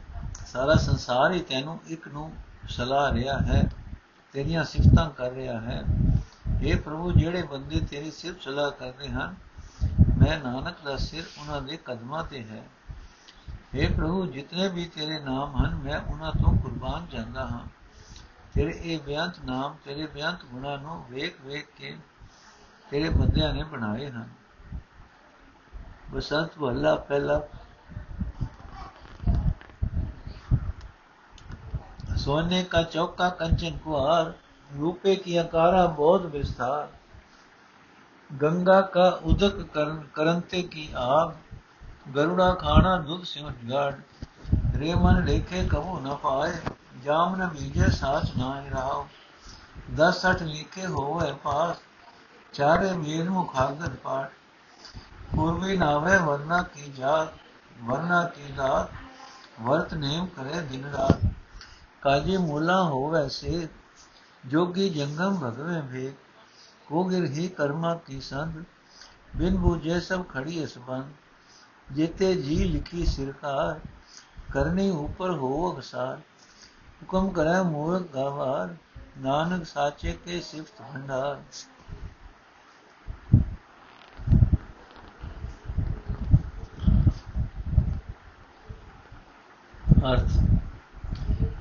ਸਾਰਾ 0.46 0.74
ਸੰਸਾਰ 0.74 1.32
ਹੀ 1.32 1.40
ਤੈਨੂੰ 1.40 1.78
ਇੱਕ 1.86 2.08
ਨੂੰ 2.08 2.30
ਸਲਾਹ 2.68 3.12
ਰਿਹਾ 3.12 3.38
ਹੈ 3.38 3.62
ਤੇਰੀਆਂ 4.34 4.64
ਸਿਫਤਾਂ 4.64 5.08
ਕਰ 5.10 5.32
ਰਿਹਾ 5.32 5.60
ਹੈ 5.60 5.82
اے 6.64 6.76
ਪ੍ਰਭੂ 6.80 7.12
ਜਿਹੜੇ 7.12 7.42
ਬੰਦੇ 7.42 7.80
ਤੇਰੀ 7.80 8.10
ਸਿਫਤ 8.10 8.42
ਸਲਾਹ 8.42 8.70
ਕਰਦੇ 8.70 9.08
ਹਨ 9.08 9.34
ਮੈਂ 10.18 10.38
ਨਾਨਕ 10.38 10.84
ਦਾ 10.84 10.96
ਸਿਰ 10.96 11.24
ਉਹਨਾਂ 11.40 11.60
ਦੇ 11.62 11.76
ਕਦਮਾਂ 11.84 12.24
ਤੇ 12.24 12.42
ਹੈ 12.44 12.62
اے 13.74 13.92
ਪ੍ਰਭੂ 13.94 14.26
ਜਿਤਨੇ 14.26 14.68
ਵੀ 14.68 14.84
ਤੇਰੇ 14.94 15.18
ਨਾਮ 15.18 15.56
ਹਨ 15.56 15.74
ਮੈਂ 15.74 15.98
ਉਹਨਾਂ 16.00 16.32
ਤੋਂ 16.32 16.56
ਕੁਰਬਾਨ 16.58 17.06
ਜਾਂਦਾ 17.12 17.46
ਹਾਂ 17.46 17.66
ਤੇਰੇ 18.54 18.72
ਇਹ 18.84 18.98
ਬਿਆੰਤ 19.00 19.38
ਨਾਮ 19.44 19.76
ਤੇਰੇ 19.84 20.06
ਬਿਆੰਤ 20.06 20.44
ਗੁਣਾ 20.44 20.76
ਨੂੰ 20.76 21.02
ਵੇਖ 21.10 21.40
ਵੇਖ 21.40 21.66
ਕੇ 21.76 21.96
ਤੇਰੇ 22.90 23.08
ਬੰਦਿਆਂ 23.08 23.52
ਨੇ 23.54 23.64
ਬਣਾਏ 23.64 24.10
ਹਨ 24.10 24.28
ਬਸੰਤ 26.10 26.58
ਵੱਲਾ 26.58 26.94
ਪਹਿਲਾ 26.94 27.40
सोने 32.29 32.63
का 32.63 32.81
चौका 32.83 33.29
कंचन 33.29 33.77
कुहार 33.77 34.25
रूपे 34.71 35.15
की 35.15 35.37
अकारा 35.37 35.85
बोध 35.85 36.25
विस्तार। 36.25 36.89
गंगा 38.31 38.81
का 38.81 39.05
उदक 39.25 39.55
करंते 40.15 40.61
की 40.61 40.83
आग, 40.97 41.31
गरुड़ा 42.13 42.49
खाना 42.53 42.91
दुध 42.97 43.23
सिंह 43.23 43.55
रेमन 44.75 45.23
लेखे 45.25 45.63
कबू 45.67 45.99
न 45.99 46.13
पाए 46.23 46.51
जाम 47.05 47.35
न 47.35 47.47
बीजे 47.47 47.89
साच 47.89 48.29
ना 48.37 48.51
राव। 48.67 49.07
दस 49.95 50.21
अठ 50.25 50.41
लिखे 50.41 50.85
होवे 50.89 51.31
पास 51.31 51.81
चारे 52.53 52.93
मीर 52.93 53.29
मुखागर 53.29 53.97
पाठ 54.05 54.29
पूर्वी 55.35 55.77
नावे 55.77 56.17
वरना 56.17 56.61
की 56.61 56.93
जात, 56.93 57.33
वरना 57.81 58.23
की 58.23 58.53
दात, 58.53 58.91
वर्त 59.61 59.93
नेम 59.93 60.25
करे 60.25 60.61
दिन 60.61 60.85
रात। 60.91 61.29
ਕਾਜੀ 62.01 62.37
ਮੂਲਾ 62.37 62.83
ਹੋਵੇ 62.83 63.29
ਸੇ 63.29 63.67
ਜੋਗੀ 64.45 64.89
ਜੰਗਮ 64.89 65.39
ਭਗਵੇਂ 65.43 65.81
ਭੇ 65.81 66.13
ਕੋਗਿਰ 66.87 67.25
ਹੀ 67.25 67.47
ਕਰਮਾ 67.47 67.95
ਕੀ 67.95 68.21
ਸੰਗ, 68.21 68.63
ਬਿਨ 69.35 69.57
ਬੂਝੇ 69.57 69.99
ਸਭ 69.99 70.23
ਖੜੀ 70.29 70.65
ਅਸਬੰਦ 70.65 71.93
ਜੀਤੇ 71.93 72.35
ਜੀ 72.35 72.63
ਲਿਖੀ 72.63 73.05
ਸਿਰਕਾਰ 73.05 73.79
ਕਰਨੀ 74.53 74.89
ਉਪਰ 74.89 75.31
ਹੋ 75.31 75.73
ਅਗਸਾਰ। 75.73 76.17
ਹੁਕਮ 77.01 77.29
ਕਰੇ 77.29 77.61
ਮੂਰਖ 77.63 78.07
ਗਾਵਾਰ, 78.13 78.75
ਨਾਨਕ 79.17 79.65
ਸਾਚੇ 79.65 80.13
ਕੇ 80.25 80.41
ਸਿਫਤ 80.41 80.81
ਭੰਡਾਰ। 80.81 81.41
ਅਰਥ 90.13 90.48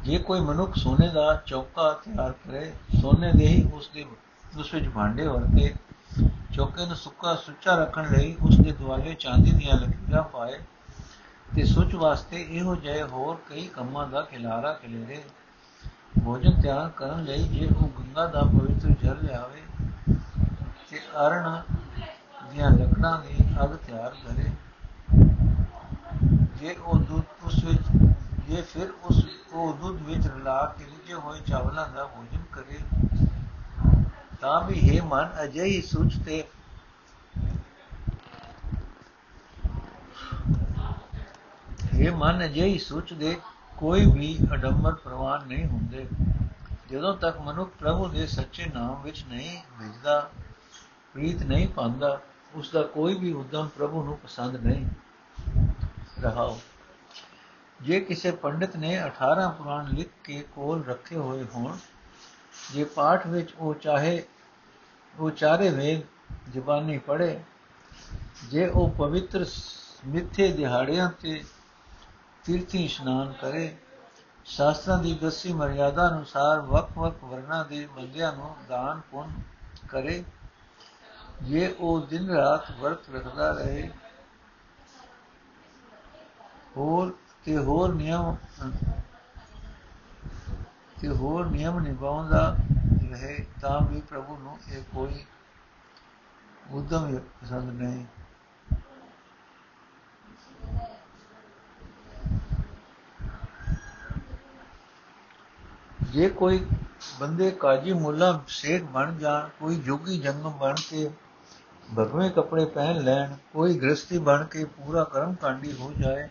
ਜੇ 0.08 0.18
ਕੋਈ 0.18 0.40
ਮਨੁੱਖ 0.40 0.76
ਸੋਨੇ 0.76 1.06
ਦਾ 1.08 1.34
ਚੌਕਾ 1.46 1.92
ਤਿਆਰ 2.04 2.32
ਕਰੇ, 2.32 2.72
ਸੋਨੇ 3.00 3.30
ਦੇ 3.32 3.46
ਹੀ 3.46 3.62
ਉਸ 3.74 3.88
ਦੇ 3.94 4.04
ਉਸ 4.58 4.72
ਵਿੱਚ 4.74 4.88
ਭਾਂਡੇ 4.88 5.26
ਵਰਤੇ, 5.26 5.74
ਚੌਕੇ 6.54 6.86
ਨੂੰ 6.86 6.96
ਸੁੱਕਾ 6.96 7.34
ਸੁੱਚਾ 7.36 7.74
ਰੱਖਣ 7.74 8.08
ਲਈ 8.12 8.34
ਉਸ 8.42 8.56
ਦੇ 8.58 8.72
ਦੁਆਲੇ 8.72 9.14
ਚਾਂਦੀ 9.14 9.50
ਦੀਆਂ 9.50 9.76
ਲਕੀਰਾਂ 9.76 10.22
ਪਾਏ, 10.22 10.58
ਤੇ 11.56 11.64
ਸੁੱਚ 11.64 11.94
ਵਾਸਤੇ 11.94 12.46
ਇਹੋ 12.50 12.76
ਜਿਹੇ 12.76 13.02
ਹੋਰ 13.02 13.36
ਕਈ 13.50 13.66
ਕੰਮਾਂ 13.66 14.06
ਦਾ 14.06 14.22
ਖਿਲਾਰਾ 14.22 14.72
ਖਿਲੇਰੇ, 14.72 15.22
ਭੋਜਨ 16.24 16.60
ਤਿਆਰ 16.62 16.88
ਕਰਨ 16.96 17.24
ਲਈ 17.24 17.44
ਜੇ 17.48 17.66
ਉਹ 17.66 17.88
ਗੰਗਾ 17.98 18.26
ਦਾ 18.26 18.42
ਪਵਿੱਤਰ 18.42 18.94
ਜਲ 19.02 19.24
ਲਿਆਵੇ, 19.24 19.62
ਤੇ 20.90 21.00
ਅਰਣ 21.26 21.60
ਦੀਆਂ 22.52 22.70
ਲੱਕੜਾਂ 22.70 23.18
ਦੀ 23.22 23.44
ਅਗ 23.64 23.76
ਤਿਆਰ 23.86 24.14
ਕਰੇ, 24.24 24.50
ਜੇ 26.60 26.76
ਉਹ 26.76 26.98
ਦੁੱਧ 26.98 27.46
ਉਸ 27.46 27.64
ਵਿੱਚ 27.64 28.07
ਜੇ 28.48 28.62
ਫਿਰ 28.62 28.90
ਉਸ 29.04 29.24
ਉਹ 29.52 29.72
ਦੁੱਧ 29.74 30.02
ਵਿੱਚ 30.02 30.26
ਰਲਾ 30.26 30.74
ਕੇ 30.78 30.84
ਰਿਝੇ 30.84 31.14
ਹੋਏ 31.14 31.40
ਚਾਵਲਾਂ 31.40 31.88
ਦਾ 31.88 32.04
ਭੋਜਨ 32.04 32.42
ਕਰੇ, 32.52 32.78
ਤਾਂ 34.40 34.60
ਵੀ 34.60 34.74
ਇਹ 34.74 35.02
ਮਨ, 35.02 35.34
ਅਜਿਹੀ 35.44 35.80
ਸੁਚ 35.82 36.14
ਤੇ 36.26 36.44
ਇਹ 41.94 42.10
ਮਨ, 42.12 42.44
ਅਜਿਹੀ 42.44 42.78
ਸੁਚ 42.78 43.12
ਦੇ 43.12 43.36
ਕੋਈ 43.76 44.06
ਵੀ 44.06 44.38
ਅਡੰਬਰ 44.54 44.94
ਪ੍ਰਵਾਨ 44.94 45.46
ਨਹੀਂ 45.46 45.66
ਹੁੰਦੇ। 45.66 46.06
ਜਦੋਂ 46.90 47.16
ਤੱਕ 47.16 47.38
ਮਨੁੱਖ 47.38 47.70
ਪ੍ਰਭੂ 47.78 48.08
ਦੇ 48.08 48.26
ਸੱਚੇ 48.26 48.66
ਨਾਮ 48.74 49.02
ਵਿੱਚ 49.02 49.24
ਨਹੀਂ 49.28 49.58
ਵਿਜਦਾ 49.78 50.30
ਪ੍ਰੀਤ 51.14 51.42
ਨਹੀਂ 51.42 51.68
ਪਾਉਂਦਾ 51.68 52.20
ਉਸ 52.54 52.70
ਦਾ 52.70 52.82
ਕੋਈ 52.82 53.18
ਵੀ 53.18 53.32
ਉਦਮ 53.32 53.68
ਪ੍ਰਭੂ 53.68 54.02
ਨੂੰ 54.04 54.16
ਪਸੰਦ 54.18 54.56
ਨਹੀਂ। 54.56 54.86
ਰਹਾਓ। 56.20 56.58
ਜੇ 57.82 58.00
ਕਿਸੇ 58.00 58.30
ਪੰਡਿਤ 58.30 58.76
ਨੇ 58.76 58.96
18 59.02 59.50
ਪੁਰਾਣ 59.58 59.88
ਲਿਖ 59.88 60.08
ਕੇ 60.24 60.44
ਕੋਲ 60.54 60.84
ਰੱਖੇ 60.84 61.16
ਹੋਏ 61.16 61.44
ਹੋਣ, 61.54 61.76
ਜੇ 62.72 62.84
ਪਾਠ 62.84 63.26
ਵਿੱਚ 63.26 63.54
ਉਹ 63.58 63.74
ਚਾਹੇ, 63.74 64.22
ਉਹ 65.18 65.30
ਚਾਰੇ 65.30 65.70
ਵੇਦ 65.70 66.02
ਜ਼ਬਾਨੀ 66.52 66.98
ਪੜੇ 66.98 67.40
ਜੇ 68.50 68.66
ਉਹ 68.68 68.90
ਪਵਿੱਤਰ 68.90 69.46
ਮਿੱਥੇ 70.06 70.52
ਦਿਹਾੜਿਆਂ 70.52 71.10
ਤੇ 71.10 71.44
ਤੀਰਥੀ 72.44 72.84
ਇਸ਼ਨਾਨ 72.84 73.32
ਕਰੇ, 73.32 73.76
ਸ਼ਾਸਤਰਾਂ 74.44 74.98
ਦੀ 74.98 75.14
ਦੱਸੀ 75.14 75.52
ਮਰਿਆਦਾ 75.52 76.08
ਅਨੁਸਾਰ 76.08 76.60
ਵਕ-ਵਕ 76.60 77.24
ਵਰਨਾ 77.24 77.62
ਦੇ 77.62 77.88
ਬੰਦਿਆਂ 77.96 78.32
ਨੂੰ 78.32 78.54
ਦਾਨ 78.68 79.00
ਪੁੰਨ 79.10 79.42
ਕਰੇ, 79.88 80.24
ਜੇ 81.42 81.74
ਉਹ 81.80 82.06
ਦਿਨ 82.06 82.30
ਰਾਤ 82.30 82.70
ਵਰਤ 82.70 83.10
ਰੱਖਦਾ 83.14 83.52
ਰਹੇ, 83.52 83.90
ਹੋਰ 86.76 87.14
ਤੇ 87.48 87.56
ਹੋਰ 87.56 87.92
ਨਿਯਮ, 87.94 88.36
ਤੇ 91.00 91.08
ਹੋਰ 91.08 91.46
ਨਿਯਮ 91.46 91.78
ਨਿਭਾਉਂਦਾ 91.78 92.56
ਰਹੇ 93.12 93.46
ਤਾਂ 93.60 93.80
ਵੀ 93.80 94.00
ਪ੍ਰਭੂ 94.00 94.36
ਨੂੰ 94.36 94.56
ਇਹ 94.72 94.82
ਕੋਈ 94.94 95.24
ਉਦਮ 96.70 97.16
ਪਸੰਦ 97.40 97.70
ਨਹੀਂ। 97.72 98.04
ਜੇ 106.02 106.28
ਕੋਈ 106.28 106.64
ਬੰਦੇ 107.20 107.50
ਕਾਜੀ 107.50 107.92
ਮੁੱਲਾ 107.92 108.40
ਸ਼ੇਖ 108.48 108.82
ਬਣ 108.84 109.18
ਜਾਣ, 109.18 109.48
ਕੋਈ 109.60 109.76
ਜੋਗੀ 109.76 110.18
ਜੰਗਮ 110.18 110.58
ਬਣ 110.58 110.74
ਕੇ 110.90 111.10
ਭਗਵੇਂ 111.98 112.30
ਕੱਪੜੇ 112.30 112.64
ਪਹਿਨ 112.64 113.04
ਲੈਣ, 113.04 113.36
ਕੋਈ 113.52 113.78
ਗ੍ਰਸਤੀ 113.78 114.18
ਬਣ 114.18 114.44
ਕੇ 114.44 114.64
ਪੂਰਾ 114.64 115.04
ਕਰਮ 115.04 115.34
ਕਾਂਡੀ 115.34 115.72
ਹੋ 115.72 115.92
ਜਾਏ 115.98 116.28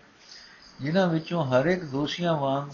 ਜਿਨ੍ਹਾਂ 0.82 1.08
ਵਿੱਚੋਂ 1.08 1.46
ਹਰ 1.46 1.66
ਇੱਕ 1.66 1.84
ਦੋਸ਼ੀਆਂ 1.84 2.38
ਵਾਂਗ 2.38 2.70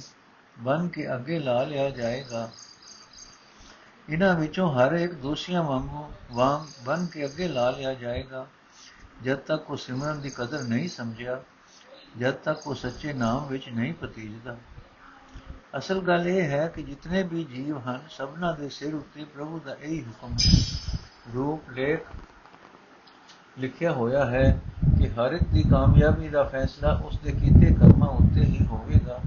ਬਨ 0.59 0.87
ਕੇ 0.87 1.15
ਅੱਗੇ 1.15 1.39
ਲਾ 1.39 1.63
ਲਿਆ 1.63 1.89
ਜਾਏਗਾ। 1.89 2.51
ਇਹਨਾਂ 4.09 4.33
ਵਿੱਚੋਂ 4.35 4.73
ਹਰ 4.73 4.91
ਇੱਕ 4.91 5.13
ਦੋਸ਼ੀਆਂ 5.13 5.63
ਵਾਂਗੂ, 5.63 6.13
ਵਾਂਗ 6.31 6.85
ਬਨ 6.85 7.05
ਕੇ 7.05 7.25
ਅੱਗੇ 7.25 7.47
ਲਾ 7.47 7.69
ਲਿਆ 7.69 7.93
ਜਾਏਗਾ। 7.93 8.47
ਜਦ 9.23 9.35
ਤੱਕ 9.35 9.71
ਉਹ 9.71 9.77
ਸਿਮਰਨ 9.77 10.21
ਦੀ 10.21 10.29
ਕਦਰ 10.29 10.63
ਨਹੀਂ 10.63 10.89
ਸਮਝਿਆ, 10.89 11.43
ਜਦ 12.19 12.33
ਤੱਕ 12.33 12.67
ਉਹ 12.67 12.75
ਸੱਚੇ 12.75 13.13
ਨਾਮ 13.13 13.47
ਵਿੱਚ 13.47 13.69
ਨਹੀਂ 13.69 13.93
ਪਤੀਜਦਾ 13.93 14.57
ਅਸਲ 15.77 15.99
ਗੱਲ 15.99 16.27
ਇਹ 16.27 16.41
ਹੈ 16.41 16.67
ਕਿ 16.67 16.83
ਜਿਤਨੇ 16.83 17.23
ਵੀ 17.23 17.43
ਜੀਵ 17.43 17.77
ਹਨ, 17.77 18.01
ਸਭਨਾ 18.09 18.51
ਦੇ 18.51 18.69
ਸਿਰ 18.69 18.95
ਉੱਤੇ 18.95 19.23
ਪ੍ਰਭੂ 19.23 19.59
ਦਾ 19.59 19.75
ਇਹੀ 19.81 20.05
ਹੁਕਮ 20.05 20.35
ਰੂਪ, 21.35 21.69
ਲੇਖ 21.69 21.99
ਲਿਖਿਆ 23.59 23.91
ਹੋਇਆ 23.91 24.25
ਹੈ 24.25 24.61
ਕਿ 24.92 24.92
ਹਰ 25.13 25.31
ਇੱਕ 25.31 25.43
ਦੀ 25.43 25.63
ਕਾਮਯਾਬੀ 25.63 26.29
ਦਾ 26.29 26.43
ਫੈਸਲਾ 26.43 26.93
ਉਸ 27.05 27.19
ਦੇ 27.19 27.31
ਕੀਤੇ 27.31 27.73
ਕਰਮਾਂ 27.73 28.07
ਉੱਤੇ 28.07 28.41
ਹੀ 28.41 28.65
ਹੋਵੇਗਾ। 28.65 29.19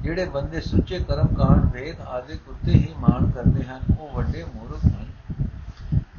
ਜਿਹੜੇ 0.00 0.24
ਬੰਦੇ 0.24 0.60
ਸੁੱਚੇ 0.60 0.98
ਕਰਮ 0.98 1.26
ਕਾਂਡ 1.26 1.72
ਵੇਦ 1.72 2.00
ਆਦਿ 2.00 2.38
ਉੱਤੇ 2.48 2.72
ਹੀ 2.72 2.94
ਮਾਣ 2.98 3.30
ਕਰਦੇ 3.30 3.64
ਹਨ, 3.64 3.80
ਉਹ 4.00 4.10
ਵੱਡੇ 4.16 4.44
ਮੂਰਖ 4.44 4.84
ਹਨ। 4.84 5.12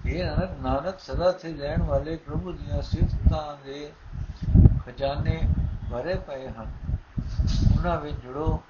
ਇਹ 0.05 0.23
ਨਾਨਕ 0.25 0.49
ਨਾਨਕ 0.61 0.99
ਸਦਾ 0.99 1.31
ਸੇ 1.31 1.53
ਰਹਿਣ 1.53 1.83
ਵਾਲੇ 1.83 2.15
ਪ੍ਰਭੂ 2.15 2.51
ਦੀਆਂ 2.51 2.81
ਸਿਫਤਾਂ 2.81 3.65
ਦੇ 3.65 3.91
ਖਜ਼ਾਨੇ 4.85 5.39
ਭਰੇ 5.91 6.15
ਪਏ 6.15 6.47
ਹਨ। 6.47 6.71
ਉਹਨਾਂ 7.77 7.99
ਵਿੱਚ 8.01 8.15
ਜੁੜੋ, 8.15 8.61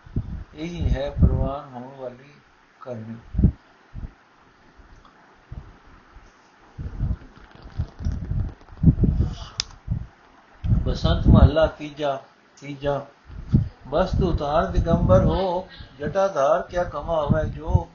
ਇਹੀ 0.56 0.94
ਹੈ 0.94 1.10
ਪ੍ਰਵਾਨ 1.10 1.74
ਹੋਣ 1.74 1.90
ਵਾਲੀ 2.02 2.32
ਕਰਨੀ। 2.82 3.50
ਬਸੰਤ 10.94 11.28
ਮਹੱਲਾ 11.28 11.66
ਤੀਜਾ 11.68 12.18
ਤੀਜਾ। 12.62 13.00
ਬਸ 13.88 14.10
ਤੂੰ 14.20 14.36
ਤਾਰ 14.38 14.66
ਦਿਗੰਬਰ 14.66 15.24
ਹੋ, 15.26 15.68
ਜਟਾਧਾਰ 16.00 16.62
ਕਿਆ 16.62 16.84
ਕਮਾਵੇ 16.84 17.44
ਜੋ। 17.50 17.88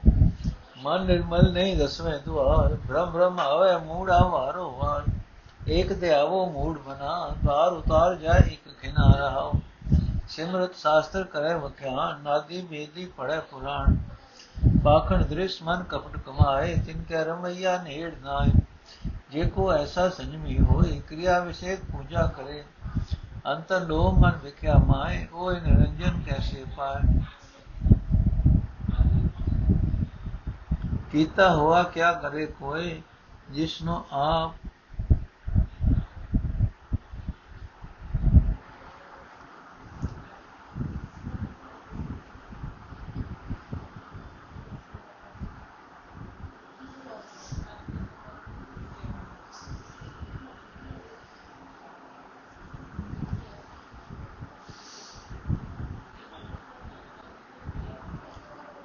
ਮਨ 0.77 1.05
ਨਿਰਮਲ 1.05 1.51
ਨਹੀਂ 1.53 1.75
ਦਸਵੇਂ 1.77 2.17
ਦੁਆਰ 2.19 2.75
ਭ੍ਰਮ 2.87 3.11
ਭ੍ਰਮ 3.11 3.39
ਆਵੇ 3.39 3.75
ਮੂੜ 3.85 4.09
ਆਵਾਰੋ 4.09 4.69
ਵਾਰ 4.71 5.03
ਇੱਕ 5.67 5.93
ਤੇ 5.93 6.13
ਆਵੋ 6.13 6.45
ਮੂੜ 6.45 6.77
ਬਨਾ 6.79 7.35
ਤਾਰ 7.45 7.73
ਉਤਾਰ 7.73 8.15
ਜਾਏ 8.15 8.41
ਇੱਕ 8.47 8.67
ਖਿਨਾ 8.81 9.09
ਰਹਾਓ 9.17 9.53
ਸਿਮਰਤ 10.29 10.75
ਸ਼ਾਸਤਰ 10.75 11.23
ਕਰੇ 11.23 11.53
ਵਖਿਆਨ, 11.53 12.19
ਨਾਦੀ 12.23 12.61
ਬੇਦੀ 12.61 13.05
ਪੜੈ 13.17 13.39
ਪੁਰਾਣ। 13.51 13.95
ਪਾਖਣ 14.83 15.23
ਦ੍ਰਿਸ਼ 15.23 15.61
ਮਨ 15.63 15.83
ਕਪਟ 15.83 16.17
ਕਮਾਏ, 16.17 16.75
ਤਿਨ 16.75 17.03
ਕੈ 17.09 17.23
ਰਮਈਆ 17.23 17.77
ਨੇੜ 17.81 18.13
ਨਾਏ। 18.23 18.51
ਜੇ 19.31 19.45
ਕੋ 19.45 19.71
ਐਸਾ 19.73 20.09
ਸੰਜਮੀ 20.09 20.59
ਹੋਏ, 20.59 21.01
ਕਿਰਿਆ 21.09 21.39
ਵਿਸ਼ੇਕ 21.39 21.79
ਪੂਜਾ 21.91 22.25
ਕਰੇ। 22.27 22.63
ਅੰਤਰ 23.47 23.81
ਲੋ 23.81 24.11
ਮਨ 24.11 24.37
ਵਿਖਿਆ 24.43 24.77
ਮਾਏ, 24.77 25.27
ਉਹ 25.33 25.51
ਨਿਰੰਜਨ 25.51 26.21
ਕੈਸੇ 26.25 26.65
ਪਾਏ? 26.77 27.21
ਕੀਤਾ 31.11 31.55
ਹੋਆ 31.55 31.83
ਕਿਆ 31.83 32.13
ਕਰੇ 32.13 32.45
ਕੋਏ 32.45 33.01
ਜਿਸਨੂੰ 33.49 34.03
ਆਪ 34.11 34.68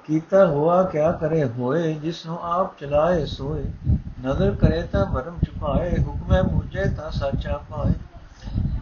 ਕੀਤਾ 0.07 0.45
ਹੋਆ 0.45 0.83
ਕਿਆ 0.83 1.11
ਕਰੇ 1.11 1.43
ਹੋਏ 1.49 1.93
ਜਿਸ 1.93 2.25
ਨੂੰ 2.25 2.37
ਆਪ 2.43 2.77
ਚਲਾਏ 2.79 3.25
ਸੋਏ। 3.25 3.63
ਨਜ਼ਰ 4.25 4.55
ਕਰੇ 4.55 4.81
ਤਾਂ 4.83 5.05
ਭਰਮ 5.05 5.37
ਚੁਕਾਏ, 5.45 5.97
ਹੁਕਮੇ 5.99 6.41
ਮੁਝੇ 6.41 6.83
ਤਾਂ 6.89 7.11
ਸਾਚਾ 7.11 7.57
ਪਾਏ। 7.69 7.93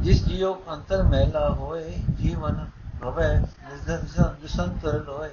ਜਿਸ 0.01 0.25
ਜੀਉ 0.25 0.53
ਅੰਤਰ 0.70 1.03
ਮਹਿਲਾ 1.03 1.50
ਹੋਏ, 1.50 1.94
ਜੀਵਨ 2.18 2.65
ਭਵੇ 3.01 3.27
ਨਿਰਦਨ 3.36 4.48
ਸੰਤਰ 4.48 5.03
ਲੋਏ। 5.06 5.30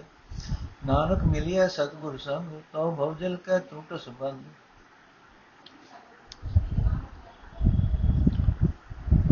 ਨਾਨਕ 0.86 1.24
ਮਿਲਿਆ 1.24 1.68
ਸਤਗੁਰ 1.68 2.18
ਸੰਗ, 2.18 2.60
ਤਉ 2.72 2.90
ਭਵਜਲ 2.94 3.36
ਕੈ 3.36 3.58
ਟੁੱਟ 3.58 3.94
ਸੁਬੰਧ 4.00 4.42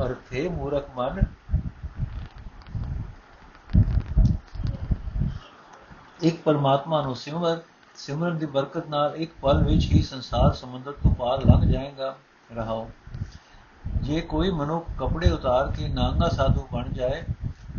ਅਰਥੇ 0.03 0.49
ਮੂਰਖ 0.49 0.88
ਮਨ 0.97 1.23
ਇੱਕ 6.23 6.43
ਪਰਮਾਤਮਾ 6.43 7.03
ਨੂੰ 7.03 7.17
ਸਿਮਰ 7.17 7.61
ਸਿਮਰਨ 7.95 8.39
ਦੀ 8.39 8.47
ਬਰਕਤ 8.47 8.87
ਨਾਲ 8.87 9.17
ਇੱਕ 9.17 9.33
ਪਲ 9.43 9.65
ਵਿੱਚ 9.65 9.85
ਹੀ 9.85 10.03
ਸੰਸਾਰ 10.03 10.53
ਸਮੁੰਦਰ 10.53 10.93
ਤੋਂ 10.93 11.15
ਪਾਰ 11.15 11.45
ਲੰਘ 11.45 11.73
ਜਾਏਗਾ, 11.73 12.17
ਰਹਾਓ। 12.57 12.91
ਜੇ 13.95 14.21
ਕੋਈ 14.21 14.51
ਮਨੁੱਖ 14.51 14.87
ਕਪੜੇ 14.99 15.31
ਉਤਾਰ 15.31 15.73
ਕੇ 15.73 15.89
ਨਾਂਗਾ 15.89 16.29
ਸਾਧੂ 16.29 16.69
ਬਣ 16.73 16.89
ਜਾਏ, 16.89 17.25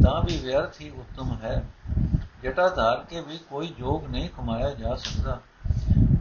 ਤਾਂ 0.03 0.22
ਵੀ 0.22 0.38
ਵਿਅਰਥ 0.38 0.81
ਹੀ 0.81 0.89
ਉੱਤਮ 0.89 1.38
ਹੈ। 1.43 1.65
ਜਟਾ 2.43 2.69
ਧਾਰ 2.69 3.05
ਕੇ 3.10 3.22
ਵੀ 3.22 3.38
ਕੋਈ 3.38 3.67
ਜੋਗ 3.67 4.05
ਨਹੀਂ 4.05 4.29
ਕਮਾਇਆ 4.29 4.69
ਜਾ 4.69 4.96
ਸਕਦਾ। 4.96 5.39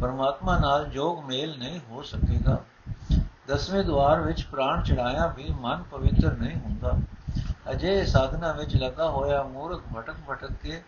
ਪਰਮਾਤਮਾ 0.00 0.58
ਨਾਲ 0.58 0.86
ਜੋਗ 0.86 1.24
ਮੇਲ 1.24 1.58
ਨਹੀਂ 1.58 1.80
ਹੋ 1.90 2.02
ਸਕੇਗਾ। 2.02 2.58
ਦਸਵੇਂ 3.48 3.84
ਦਵਾਰ 3.84 4.20
ਵਿੱਚ 4.20 4.42
ਪ੍ਰਾਣ 4.42 4.82
ਚੜਾਇਆ 4.82 5.26
ਵੀ 5.36 5.54
ਮਨ 5.60 5.82
ਪਵਿੱਤਰ 5.90 6.32
ਨਹੀਂ 6.32 6.56
ਹੁੰਦਾ। 6.56 6.92
ਅਜੇ 7.70 8.06
ਸਾਧਨਾ 8.06 8.52
ਵਿੱਚ 8.52 8.76
ਲੱਗਾ 8.76 9.10
ਹੋਇਆ 9.10 9.42
ਮੂਰਖ 9.42 9.82
ਭਟਕ 9.96 10.14
ਭਟਕ 10.30 10.52
ਕੇ 10.52 10.82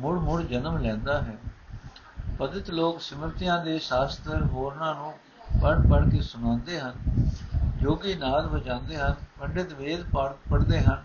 ਮੁੜ 0.00 0.18
ਮੁੜ 0.18 0.42
ਜਨਮ 0.42 0.76
ਲੈਂਦਾ 0.78 1.20
ਹੈ। 1.22 1.36
ਪਦਿਤ 2.38 2.70
ਲੋਕ 2.70 3.00
ਸਿਮਰਤੀਆਂ 3.00 3.64
ਦੇ 3.64 3.78
ਸ਼ਾਸਤਰ 3.78 4.42
ਹੋਰਨਾਂ 4.42 4.94
ਨੂੰ 4.94 5.12
ਪੜ੍ਹ 5.62 5.80
ਪੜ੍ਹ 5.90 6.10
ਕੇ 6.10 6.20
ਸੁਣਾਉਂਦੇ 6.20 6.80
ਹਨ, 6.80 6.92
ਜੋਗੀ 7.76 8.14
ਨਾਦ 8.14 8.46
ਵਜਾਉਂਦੇ 8.46 8.96
ਹਨ, 8.96 9.14
ਪੰਡਿਤ 9.40 9.72
ਵੇਦ 9.72 10.04
ਪੜ੍ਹਦੇ 10.50 10.80
ਹਨ, 10.80 11.02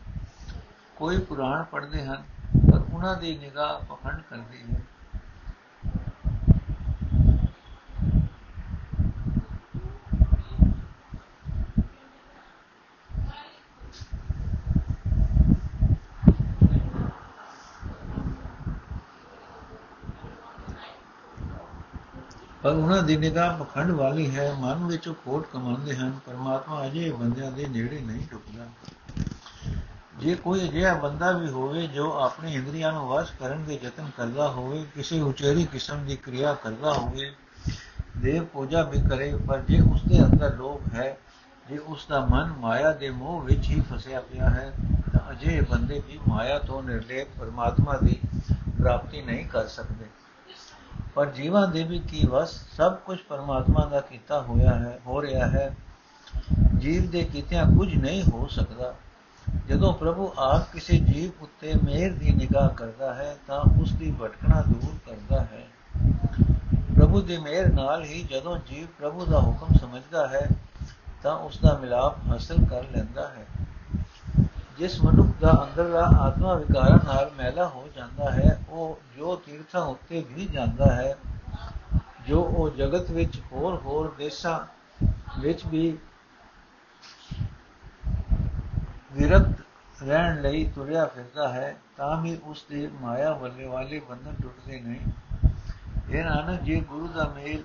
ਕੋਈ 0.95 1.17
ਪੁਰਾਣ 1.19 1.63
ਪੜ੍ਹਦੇ 1.63 2.05
ਹਨ, 2.05 2.23
ਪਰ 2.71 2.81
ਉਹਨਾਂ 2.93 3.15
ਦੀ 3.15 3.37
ਨਿਗਾਹ 3.37 3.85
ਪਖੰਡ 3.85 4.21
ਕਰਦੀ 4.29 4.73
ਹੈ। 4.73 4.79
ਉਹਨਾਂ 22.75 23.03
ਦੀ 23.03 23.17
ਨਿਗਾਹ 23.17 23.57
ਪਖੰਡ 23.57 23.91
ਵਾਲੀ 23.91 24.35
ਹੈ। 24.35 24.53
ਮਨ 24.59 24.85
ਵਿੱਚ 24.85 25.07
ਉਹ 25.07 25.15
ਕੋਟ 25.15 25.47
ਕਮਾਉਂਦੇ 25.53 25.95
ਹਨ। 25.95 26.19
ਪਰਮਾਤਮਾ 26.25 26.85
ਅਜੇ 26.85 27.11
ਬੰਦਿਆਂ 27.11 27.51
ਦੇ 27.51 27.67
ਨੇੜੇ 27.67 27.99
ਨਹੀਂ 27.99 28.27
ਟੁਕਦਾ 28.31 28.65
ਜੇ 30.19 30.35
ਕੋਈ 30.35 30.63
ਅਜਿਹਾ 30.63 30.93
ਬੰਦਾ 30.93 31.31
ਵੀ 31.31 31.49
ਹੋਵੇ 31.49 31.87
ਜੋ 31.87 32.11
ਆਪਣੀ 32.19 32.53
ਇੰਦਰੀਆਂ 32.53 32.91
ਨੂੰ 32.93 33.07
ਵਸ 33.07 33.31
ਕਰਨ 33.39 33.63
ਦੇ 33.63 33.79
ਯਤਨ 33.83 34.11
ਕਰਦਾ 34.17 34.47
ਹੋਵੇ, 34.47 34.85
ਕਿਸੇ 34.95 35.21
ਉਚੇਰੀ 35.21 35.65
ਕਿਸਮ 35.65 36.05
ਦੀ 36.05 36.15
ਕਿਰਿਆ 36.15 36.53
ਕਰਦਾ 36.53 36.93
ਹੋਵੇ, 36.93 37.35
ਦੇਵ 38.17 38.45
ਪੂਜਾ 38.45 38.83
ਵੀ 38.83 39.01
ਕਰੇ, 39.09 39.35
ਪਰ 39.47 39.59
ਜੇ 39.59 39.81
ਉਸ 39.81 40.01
ਦੇ 40.01 40.23
ਅੰਦਰ 40.23 40.55
ਲੋਭ 40.55 40.93
ਹੈ, 40.93 41.17
ਜੇ 41.69 41.77
ਉਸ 41.77 42.05
ਦਾ 42.09 42.25
ਮਨ 42.25 42.53
ਮਾਇਆ 42.59 42.91
ਦੇ 42.91 43.09
ਮੋਹ 43.09 43.41
ਵਿੱਚ 43.41 43.67
ਹੀ 43.67 43.81
ਫਸਿਆ 43.81 44.19
ਪਿਆ 44.19 44.49
ਹੈ, 44.49 44.71
ਤਾਂ 45.13 45.31
ਅਜੇ 45.31 45.61
ਬੰਦੇ 45.61 46.01
ਵੀ 46.07 46.19
ਮਾਇਆ 46.27 46.59
ਤੋਂ 46.59 46.83
ਨਿਰਲੇਪ 46.83 47.27
ਪਰਮਾਤਮਾ 47.39 47.97
ਦੀ 48.03 48.19
ਪ੍ਰਾਪਤੀ 48.79 49.21
ਨਹੀਂ 49.21 49.45
ਕਰ 49.45 49.67
ਸਕਦੇ। 49.67 50.05
ਪਰ 51.15 51.25
ਜੀਵਾਂ 51.25 51.67
ਦੇ 51.67 51.83
ਵੀ 51.83 51.99
ਕੀ 51.99 52.27
ਵਸ, 52.27 52.49
ਸਭ 52.77 52.95
ਕੁਝ 52.95 53.17
ਪਰਮਾਤਮਾ 53.19 53.85
ਦਾ 53.85 54.01
ਕੀਤਾ 54.01 54.41
ਹੋਇਆ 54.41 54.75
ਹੈ, 54.75 54.99
ਹੋ 55.07 55.21
ਰਿਹਾ 55.21 55.47
ਹੈ। 55.47 55.75
ਜੀਵ 56.77 57.11
ਦੇ 57.11 57.23
ਕੀਤਿਆਂ 57.23 57.65
ਕੁਝ 57.65 57.95
ਨਹੀਂ 57.95 58.23
ਹੋ 58.23 58.47
ਸਕਦਾ। 58.47 58.93
ਜਦੋਂ 59.67 59.93
ਪ੍ਰਭੂ 59.93 60.33
ਆਪ 60.37 60.73
ਕਿਸੇ 60.73 60.97
ਜੀਵ 60.97 61.43
ਉੱਤੇ 61.43 61.73
ਮਿਹਰ 61.83 62.11
ਦੀ 62.11 62.31
ਨਿਗਾਹ 62.31 62.69
ਕਰਦਾ 62.69 63.13
ਹੈ, 63.13 63.37
ਤਾਂ 63.47 63.81
ਉਸ 63.81 63.91
ਦੀ 63.91 64.11
ਭਟਕਣਾ 64.11 64.61
ਦੂਰ 64.61 65.09
ਕਰਦਾ 65.09 65.41
ਹੈ। 65.41 65.67
ਪ੍ਰਭੂ 66.99 67.21
ਦੀ 67.21 67.37
ਮਿਹਰ 67.37 67.73
ਨਾਲ 67.73 68.03
ਹੀ 68.03 68.23
ਜਦੋਂ 68.23 68.57
ਜੀਵ 68.57 68.87
ਪ੍ਰਭੂ 68.99 69.25
ਦਾ 69.25 69.39
ਹੁਕਮ 69.39 69.73
ਸਮਝਦਾ 69.81 70.27
ਹੈ, 70.27 70.49
ਤਾਂ 71.23 71.35
ਉਸ 71.35 71.59
ਦਾ 71.61 71.77
ਮਿਲਾਪ 71.77 72.15
ਹਾਸਲ 72.27 72.65
ਕਰ 72.69 72.83
ਲੈਂਦਾ 72.91 73.27
ਹੈ। 73.27 73.45
ਜਿਸ 74.77 75.03
ਮਨੁੱਖ 75.03 75.29
ਦਾ 75.41 75.51
ਅੰਦਰਲਾ 75.63 76.01
ਆਤਮਾ 76.19 76.53
ਵਿਕਾਰਾਂ 76.53 76.99
ਨਾਲ 77.05 77.31
ਮੈਲਾ 77.37 77.67
ਹੋ 77.67 77.87
ਜਾਂਦਾ 77.95 78.31
ਹੈ, 78.31 78.59
ਉਹ 78.69 78.99
ਜੋ 79.17 79.35
ਤੀਰਥਾਂ 79.35 79.81
ਉੱਤੇ 79.81 80.25
ਵੀ 80.31 80.45
ਜਾਂਦਾ 80.45 80.95
ਹੈ, 80.95 81.15
ਜੋ 82.27 82.41
ਉਹ 82.41 82.69
ਜਗਤ 82.69 83.11
ਵਿੱਚ 83.11 83.39
ਹੋਰ 83.51 83.75
ਹੋਰ 83.75 84.13
ਦੇਸ਼ਾਂ 84.17 84.59
ਵਿੱਚ 85.39 85.65
ਵੀ 85.65 85.97
ਵਿਰਕਤ 89.13 90.03
ਰਹਿਣ 90.03 90.41
ਲਈ 90.41 90.65
ਤੁਰਿਆ 90.75 91.05
ਫਿਰਦਾ 91.05 91.47
ਹੈ, 91.49 91.75
ਤਾਂ 91.97 92.21
ਵੀ 92.21 92.37
ਉਸ 92.43 92.65
ਦੇ 92.69 92.89
ਮਾਇਆ 93.01 93.33
ਵੱਲੇ 93.33 93.67
ਵਾਲੇ 93.67 94.01
ਬੰਧਨ 94.09 94.35
ਟੁੱਟਦੇ 94.41 94.81
ਨਹੀਂ। 94.81 95.11
ਇਹ 96.09 96.23
ਨਾਨਕ, 96.23 96.61
ਜੇ 96.61 96.79
ਗੁਰੂ 96.79 97.07
ਦਾ 97.07 97.33
ਮੇਲ 97.35 97.63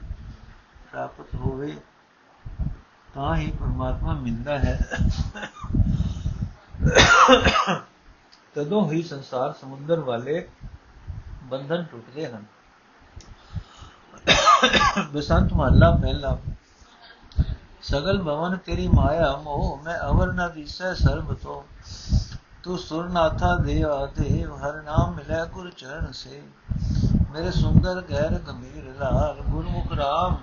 ਪ੍ਰਾਪਤ 0.90 1.34
ਹੋਵੇ, 1.34 1.76
ਤਾਂ 3.14 3.36
ਹੀ 3.36 3.50
ਪਰਮਾਤਮਾ 3.50 4.12
ਮਿਲਦਾ 4.14 4.58
ਹੈ। 4.58 4.78
ਤਦੋਂ 8.54 8.90
ਹੀ 8.92 9.02
ਸੰਸਾਰ 9.02 9.52
ਸਮੁੰਦਰ 9.52 10.00
ਵਾਲੇ 10.00 10.46
ਬੰਧਨ 11.44 11.84
ਟੁੱਟਦੇ 11.84 12.26
ਹਨ 12.26 12.44
ਬਸੰਤ 15.12 15.52
ਮਹੱਲਾ 15.52 15.90
ਪਹਿਲਾ 15.92 16.36
ਸਗਲ 17.82 18.22
ਭਵਨ 18.22 18.56
ਤੇਰੀ 18.56 18.86
ਮਾਇਆ 18.88 19.36
ਮੋਹ 19.36 19.76
ਮੈਂ 19.84 19.98
ਅਵਰ 20.00 20.32
ਨ 20.32 20.48
ਦਿਸੈ 20.54 20.92
ਸਰਬ 20.94 21.34
ਤੋ 21.34 21.62
ਤੂੰ 22.62 22.78
ਸੁਰਨਾਥਾ 22.78 23.54
ਦੇਵਾ 23.56 24.06
ਦੇਵ 24.16 24.56
ਹਰ 24.56 24.82
ਨਾਮ 24.82 25.14
ਮਿਲੇ 25.14 25.44
ਗੁਰ 25.52 25.70
ਚਰਨ 25.70 26.12
ਸੇ 26.12 26.42
ਮੇਰੇ 27.32 27.50
ਸੁੰਦਰ 27.50 28.00
ਗਹਿਰ 28.00 28.38
ਗੰਭੀਰ 28.38 28.92
ਲਾਲ 29.00 29.40
ਗੁਰਮੁਖ 29.42 29.92
ਰਾਮ 29.92 30.36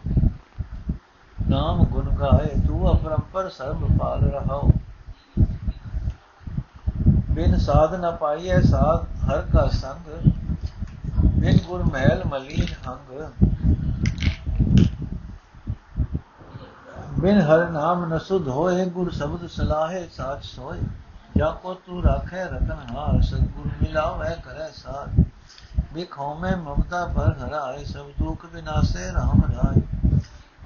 ਨਾਮ 1.38 1.84
ਗੁਣ 1.86 2.10
ਗਾਏ 2.18 2.50
ਤੂੰ 2.68 2.92
ਅਪਰੰਪਰ 2.92 3.50
ਸਰਬ 3.50 3.98
ਪਾਲ 3.98 4.24
ਰਹਾਓ 4.24 4.70
ਬਿਨ 7.38 7.58
ਸਾਧ 7.58 7.94
ਨ 7.96 8.16
ਪਾਈਐ 8.16 8.60
ਸਾਧ 8.62 9.04
ਹਰ 9.24 9.42
ਕਾ 9.42 9.68
ਸੰਗ, 9.68 10.06
ਬਿਨ 11.34 11.58
ਗੁਰ 11.68 11.84
ਮਹਿਲ 11.84 12.24
ਮਲੀਨ 12.26 12.68
ਹੰਗ। 12.88 13.10
ਬਿਨ 17.20 17.42
ਹਰ 17.42 17.70
ਨਾਮ 17.70 18.06
ਨ 18.06 18.18
ਸੁਧ 18.20 18.48
ਹੋਏ, 18.48 18.86
ਗੁਰ 18.86 19.12
ਸ਼ਬਦ 19.12 19.48
ਸਲਾਹੇ 19.48 20.08
ਸਾਚ 20.16 20.46
ਸੋਏ। 20.46 20.80
ਜਾ 21.38 21.50
ਕੋ 21.64 21.74
ਤੂ 21.74 22.02
ਰਾਖੇ 22.04 22.44
ਰਤਨ 22.44 22.80
ਹਾਰ, 22.92 23.22
ਸਤਗੁਰ 23.22 23.68
ਮਿਲਾਵੇ 23.82 24.36
ਕਰੈ 24.46 24.70
ਸਾਥ 24.76 25.10
ਬਿਖੋ 25.94 26.34
ਮੈਂ 26.36 26.56
ਮਮਤਾ 26.58 27.06
ਪਰ 27.08 27.36
ਹਰਾਏ, 27.44 27.84
ਸਭ 27.84 28.08
ਦੁਖ 28.20 28.46
ਵਿਨਾਸੇ 28.54 29.10
RAM 29.10 29.44
ਰਾਏ। 29.52 29.82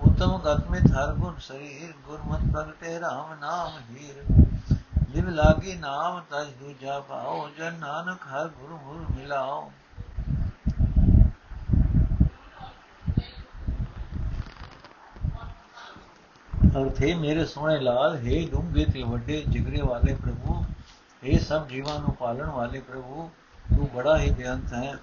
ਉਤਮ 0.02 0.38
ਗਤਮਿਤ 0.38 0.92
ਹਰ 0.92 1.14
ਗੁਣ 1.14 1.34
ਸਰੀਰ, 1.40 1.94
ਗੁਰਮਤਿ 2.06 2.52
ਪ੍ਰਗਟੇ 2.52 2.98
RAM 3.00 3.40
ਨਾਮ 3.42 3.72
ਹੀਰ। 3.92 4.51
ਜਿਵ 5.14 5.30
ਲਾਗੀ 5.30 5.76
ਨਾਮ 5.76 6.22
ਤਜ 6.30 6.50
ਦੂਜਾ 6.60 7.00
ਭਾਉ, 7.00 7.50
ਜਨ 7.58 7.74
ਨਾਨਕ 7.74 8.28
ਹਰ 8.28 8.48
ਗੁਰੂ 8.48 8.78
ਗੁਰ 8.78 9.06
ਮਿਲਾਓ 9.18 9.72
ਅਰਥੇ 16.78 17.14
ਮੇਰੇ 17.16 17.46
ਸੋਹਣੇ 17.46 17.80
ਲਾਲ, 17.80 18.16
ਹੈ 18.16 18.48
ਡੂੰਘੇ 18.52 18.86
ਤੇ 18.86 19.04
ਵੱਡੇ 19.04 19.42
ਜਿਗਰੇ 19.48 19.82
ਵਾਲੇ 19.82 20.14
ਪ੍ਰਭੂ 20.16 20.66
ਇਹ 21.24 21.40
ਸਭ 21.40 21.68
ਜੀਵਾਂ 21.68 22.00
ਨੂੰ 22.00 22.16
ਪਾਲਣ 22.16 22.50
ਵਾਲੇ 22.50 22.80
ਪ੍ਰਭੂ, 22.80 23.30
ਤੂੰ 23.76 23.90
ਬੜਾ 23.96 24.18
ਹੀ 24.18 24.32
ਬੇਅੰਤ 24.32 24.74
ਹੈ। 24.74 24.94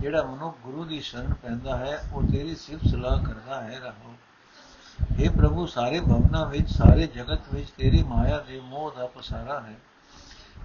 ਜਿਹੜਾ 0.00 0.22
ਮਨੁੱਖ 0.22 0.56
ਗੁਰੂ 0.62 0.84
ਦੀ 0.84 1.00
ਸ਼ਰਨ 1.00 1.34
ਪੈਂਦਾ 1.34 1.76
ਹੈ, 1.76 2.10
ਉਹ 2.12 2.22
ਤੇਰੀ 2.22 2.54
ਸਿਫਤ 2.54 2.88
ਸਲਾਹ 2.88 3.24
ਕਰਦਾ 3.24 3.62
ਹੈ, 3.62 3.78
ਰਹੋ। 3.80 4.14
हे 5.02 5.32
ਪ੍ਰਭੂ, 5.32 5.66
ਸਾਰੇ 5.66 6.00
ਭਵਨਾ 6.00 6.44
ਵਿੱਚ, 6.44 6.70
ਸਾਰੇ 6.70 7.06
ਜਗਤ 7.06 7.40
ਵਿੱਚ 7.54 7.70
ਤੇਰੀ 7.70 8.02
ਮਾਇਆ 8.02 8.38
ਦੇ 8.38 8.60
ਮੋਹ 8.60 8.92
ਦਾ 8.98 9.06
ਪਸਾਰਾ 9.06 9.60
ਹੈ। 9.60 9.74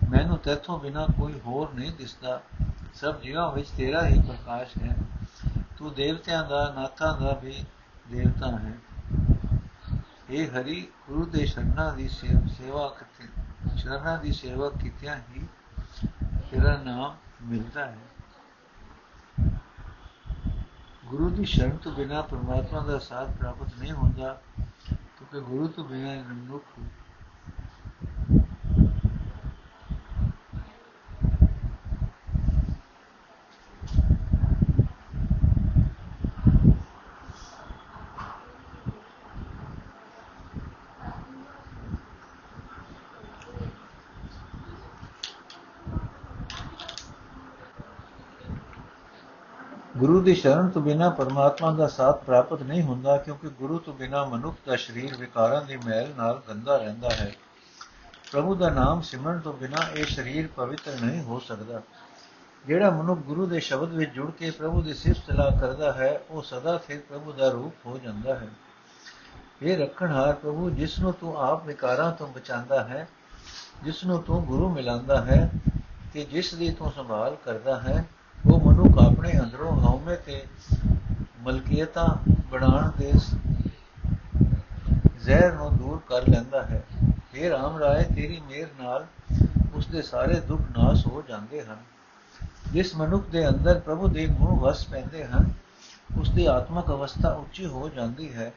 ਮੈਨੂੰ 0.10 0.38
ਤੇਥੋਂ 0.38 0.80
ਬਿਨਾ 0.80 1.06
ਕੋਈ 1.06 1.40
ਹੋਰ 1.46 1.74
ਨਹੀਂ 1.74 1.92
ਦਿਸਦਾ। 1.92 2.42
ਸਭ 2.94 3.20
ਜੀਵਾਂ 3.20 3.52
ਵਿੱਚ 3.52 3.70
ਤੇਰਾ 3.70 4.08
ਹੀ 4.08 4.22
ਪ੍ਰਕਾਸ਼ 4.22 4.72
ਹੈ। 4.84 4.98
ਤੂੰ 5.78 5.94
ਦੇਵਤਿਆਂ 5.94 6.44
ਦਾ, 6.44 6.74
ਨਾਥਾਂ 6.76 7.18
ਦਾ 7.22 7.40
ਵੀ 7.44 7.64
ਦੇਵਤਾ 8.12 8.52
ਹੈ। 8.52 8.74
ਇਹ 10.30 10.48
ਹਰੀ, 10.48 10.88
ਗੁਰੂ 11.08 11.26
ਦੇ 11.26 11.46
ਸ਼ਰਨਾਂ 11.46 11.94
ਦੀ 11.96 12.10
ਸੇਵਾ 12.10 12.96
ਕੀਤੀ 13.00 13.28
ਸ਼ਰਨਾਂ 13.78 14.18
ਦੀ 14.18 14.34
ਸੇਵਾ 14.34 14.70
ਕੀਤਿਆਂ 14.70 15.16
ਹੀ 15.16 15.48
ਤੇਰਾ 16.52 16.82
ਨਾਮ 16.84 17.16
ਮਿਲਦਾ 17.42 17.86
ਹੈ। 17.86 17.98
ਗੁਰੂ 21.10 21.30
ਦੀ 21.30 21.46
ਸ਼ਰਨ 21.46 21.78
ਤੋਂ 21.78 21.92
ਬਿਨਾ 21.92 22.22
ਪਰਮਾਤਮਾ 22.22 22.82
ਦਾ 22.82 22.98
ਸਾਥ 23.00 23.30
ਪ੍ਰਾਪਤ 23.38 23.68
ਨਹੀਂ 23.80 23.92
ਹੁੰਦਾ, 23.92 24.42
ਕਿਉਂਕਿ 24.88 25.40
ਗੁਰੂ 25.40 25.68
ਤੋਂ 25.68 25.84
ਬਿਨਾ 25.84 26.14
ਮਨੁੱਖ 26.30 26.80
ਗੁਰੂ 50.20 50.28
ਦੀ 50.28 50.36
ਸ਼ਰਨ 50.36 50.70
ਤੋਂ 50.70 50.82
ਬਿਨਾ 50.82 51.10
ਪਰਮਾਤਮਾ 51.10 51.72
ਦਾ 51.72 51.88
ਸਾਥ 51.88 52.24
ਪ੍ਰਾਪਤ 52.24 52.62
ਨਹੀਂ 52.62 52.84
ਹੁੰਦਾ, 52.84 53.18
ਕਿਉਂਕਿ 53.18 53.50
ਗੁਰੂ 53.50 53.80
ਤੋਂ 53.80 53.94
ਬਿਨਾ 53.94 54.26
ਮਨੁੱਖ 54.26 54.58
ਦਾ 54.68 54.76
ਸਰੀਰ 54.76 55.18
ਵਿਕਾਰਾਂ 55.18 55.62
ਦੀ 55.62 55.78
ਮੈਲ 55.78 56.14
ਨਾਲ 56.18 56.42
ਗੰਦਾ 56.50 56.78
ਰਹਿੰਦਾ 56.78 57.10
ਹੈ। 57.10 57.36
ਪ੍ਰਭੂ 58.32 58.56
ਦਾ 58.56 58.70
ਨਾਮ 58.70 59.02
ਸਿਮਰਨ 59.02 59.40
ਤੋਂ 59.40 59.54
ਬਿਨਾ 59.54 59.78
ਇਹ 59.96 60.06
ਸਰੀਰ 60.06 60.48
ਪਵਿੱਤਰ 60.56 61.00
ਨਹੀਂ 61.02 61.24
ਹੋ 61.24 61.40
ਸਕਦਾ। 61.40 61.82
ਜਿਹੜਾ 62.68 62.90
ਮਨੁੱਖ 62.90 63.20
ਗੁਰੂ 63.20 63.46
ਦੇ 63.46 63.60
ਸ਼ਬਦ 63.60 63.94
ਵਿੱਚ 63.94 64.12
ਜੁੜ 64.12 64.32
ਕੇ 64.32 64.52
ਪ੍ਰਭੂ 64.52 64.82
ਦੀ 64.82 64.94
ਸਿਫਤ 64.94 65.32
ਸਲਾਹ 65.32 65.60
ਕਰਦਾ 65.60 65.94
ਹੈ, 65.94 66.22
ਉਹ 66.30 66.42
ਸਦਾ 66.42 66.78
ਫਿਰ 66.78 67.00
ਪ੍ਰਭੂ 67.10 67.32
ਦਾ 67.32 67.50
ਰੂਪ 67.50 67.74
ਹੋ 67.86 67.98
ਜਾਂਦਾ 67.98 68.36
ਹੈ। 68.36 68.48
ਇਹ 69.62 69.78
ਰੱਖਣਹਾਰ 69.78 70.34
ਪ੍ਰਭੂ 70.34 70.70
ਜਿਸ 70.70 71.00
ਨੂੰ 71.00 71.14
ਤੂੰ 71.14 71.38
ਆਪ 71.38 71.66
ਵਿਕਾਰਾਂ 71.66 72.12
ਤੋਂ 72.12 72.28
ਬਚਾਉਂਦਾ 72.28 72.84
ਹੈ, 72.84 73.08
ਜਿਸ 73.84 74.04
ਨੂੰ 74.04 74.24
ਤੂੰ 74.24 74.46
ਗੁਰੂ 74.46 74.70
ਮਿਲਾਉਂਦਾ 74.70 75.22
ਹੈ 75.22 75.52
ਤੇ 76.14 76.26
ਜਿਸ 76.26 76.54
ਦੀ 76.54 76.72
ਤੂੰ 76.72 76.92
ਸੰਭਾਲ 76.92 77.36
ਕਰਦਾ 77.46 77.80
ਹੈ 77.80 77.98
ਉਹ 77.98 78.19
ਮਨੁੱਖ 78.90 79.12
ਆਪਣੇ 79.12 79.40
ਅੰਦਰੋਂ 79.40 79.72
ਹਉਮੈ 79.72 80.16
ਤੇ 80.16 80.44
ਮਲਕੀਅਤਾਂ 81.40 82.32
ਬਣਾਉਣ 82.52 82.92
ਦੇ 82.98 83.14
ਜ਼ਹਿਰ 85.20 85.54
ਨੂੰ 85.54 85.78
ਦੂਰ 85.78 86.00
ਕਰ 86.08 86.28
ਲੈਂਦਾ 86.28 86.62
ਹੈ। 86.64 86.84
ਇਹ 87.34 87.50
ਰਾਮ 87.50 87.78
ਰਾਏ, 87.78 88.04
ਤੇਰੀ 88.04 88.42
ਮਿਹਰ 88.48 88.68
ਨਾਲ 88.82 89.06
ਉਸ 89.74 89.88
ਦੇ 89.88 90.02
ਸਾਰੇ 90.02 90.40
ਦੁੱਖ 90.40 90.62
ਨਾਸ 90.62 91.08
ਹੋ 91.08 91.24
ਜਾਂਦੇ 91.30 91.62
ਹਨ। 91.62 91.78
ਜਿਸ 92.74 92.96
ਮਨੁੱਖ 92.96 93.28
ਦੇ 93.28 93.48
ਅੰਦਰ 93.50 93.80
ਪ੍ਰਭੂ 93.80 94.08
ਦੇ 94.08 94.28
ਗੁਣ 94.28 94.60
ਵਸ 94.60 94.88
ਪੈਂਦੇ 94.88 95.26
ਹਨ 95.26 95.54
ਉਸ 96.20 96.30
ਦੀ 96.30 96.46
ਆਤਮਿਕ 96.46 96.86
ਅਵਸਥਾ 96.86 97.30
ਉੱਚੀ 97.30 97.66
ਹੋ 97.66 97.90
ਜਾਂਦੀ 97.90 98.34
ਹੈ। 98.34 98.54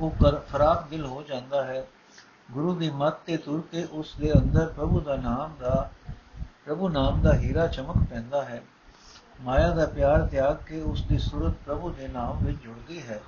ਉਹ 0.00 0.10
ਕਰ, 0.10 0.36
ਫਰਾਕ 0.36 0.88
ਦਿਲ 0.88 1.06
ਹੋ 1.06 1.22
ਜਾਂਦਾ 1.22 1.64
ਹੈ। 1.64 1.86
ਗੁਰੂ 2.50 2.74
ਦੀ 2.74 2.90
ਮੱਤ 2.90 3.14
ਤੇ 3.26 3.36
ਤੁਰ 3.36 3.60
ਕੇ 3.72 3.84
ਉਸ 3.84 4.16
ਦੇ 4.20 4.32
ਅੰਦਰ 4.32 4.66
ਪ੍ਰਭੂ 4.66 5.00
ਦਾ 5.00 5.16
ਨਾਮ 5.16 5.52
ਦਾ, 5.60 5.90
ਪ੍ਰਭੂ 6.66 6.88
ਨਾਮ 6.88 7.20
ਦਾ 7.20 7.34
ਹੀਰਾ 7.34 7.66
ਚਮਕ 7.66 8.06
ਪੈਂਦਾ 8.10 8.44
ਹੈ। 8.44 8.62
ਮਾਇਆ 9.40 9.68
ਦਾ 9.70 9.86
ਪਿਆਰ 9.86 10.26
ਤਿਆਗ 10.26 10.56
ਕੇ 10.66 10.80
ਉਸ 10.80 11.02
ਦੀ 11.02 11.18
ਸੁਰਤ 11.18 11.54
ਪ੍ਰਭੂ 11.66 11.90
ਦੇ 11.90 12.08
ਨਾਮ 12.08 12.44
ਵਿੱਚ 12.44 12.58
ਜੁੜਦੀ 12.62 13.02
ਹੈ। 13.02 13.20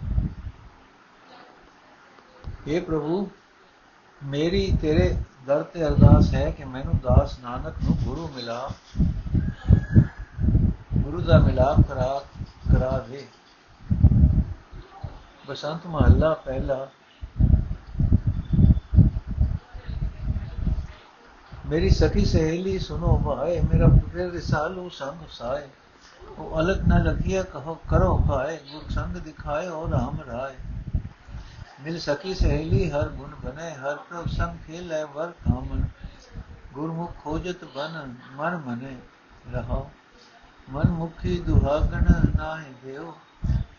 اے 2.68 2.84
ਪ੍ਰਭੂ, 2.84 3.30
ਮੇਰੀ 4.24 4.78
ਤੇਰੇ 4.82 5.16
ਦਰ 5.46 5.62
ਤੇ 5.62 5.86
ਅਰਦਾਸ 5.86 6.34
ਹੈ 6.34 6.50
ਕਿ 6.50 6.64
ਮੈਨੂੰ 6.64 6.96
ਦਾਸ 6.96 7.38
ਨਾਨਕ 7.38 7.74
ਨੂੰ 7.84 7.96
ਗੁਰੂ 8.04 8.28
ਮਿਲਾ, 8.28 8.70
ਗੁਰੂ 10.98 11.20
ਦਾ 11.20 11.38
ਮਿਲਾਪ 11.38 11.80
ਕਰਾ 11.88 12.22
ਕਰਾ 12.72 13.06
ਦੇ 13.10 13.26
ਬਸੰਤ 15.48 15.86
ਮਹੱਲਾ 15.86 16.34
ਪਹਿਲਾ। 16.34 16.88
ਮੇਰੀ 21.66 21.90
ਸਖੀ 21.90 22.24
ਸਹੇਲੀ 22.24 22.78
ਸੁਨੋ 22.78 23.16
ਭਾਏ, 23.26 23.60
ਮੇਰਾ 23.60 23.86
ਪੁੱਤਰ 23.86 24.18
ਰਸਾਲੂ 24.18 24.88
ਸੰਗ 24.88 25.26
ਸਾਏ। 25.30 25.68
ਉਹ 26.40 26.60
ਅਲਗ 26.60 26.86
ਨਾ 26.88 26.98
ਲਗਿਆ, 26.98 27.42
ਕਹੋ, 27.42 27.74
ਕਰੋ 27.88 28.16
ਭਾਏ, 28.28 28.56
ਗੁਰ 28.72 28.90
ਸੰਗ 28.90 29.16
ਦਿਖਾਏ 29.16 29.66
ਔ 29.68 29.88
ਰਾਮ 29.90 30.20
ਰਾਏ। 30.20 30.54
ਮਿਲ 31.80 31.98
ਸਕੀ 31.98 32.34
ਸਹੇਲੀ, 32.34 32.90
ਹਰ 32.90 33.08
ਗੁਣ 33.08 33.34
ਬਨੇ 33.44 33.70
ਹਰ 33.74 33.96
ਪ੍ਰਭ 33.96 34.26
ਸੰਗ 34.28 34.58
ਖੇਲੇ, 34.66 35.02
ਵਰ 35.04 35.30
ਕਾਮਨ। 35.44 35.84
ਗੁਰਮੁਖ 36.74 37.12
ਖੋਜਤ 37.24 37.64
ਬਨ, 37.64 38.14
ਮਨ 38.32 38.56
ਮਨੇ 38.56 38.96
ਰਹਾ। 39.52 39.84
ਮਨ 40.70 40.90
ਮੁਖੀ 40.90 41.38
ਦੁਹਾਗਣ 41.40 42.04
ਨਾਹਿ 42.36 42.72
ਦੇਉ 42.84 43.12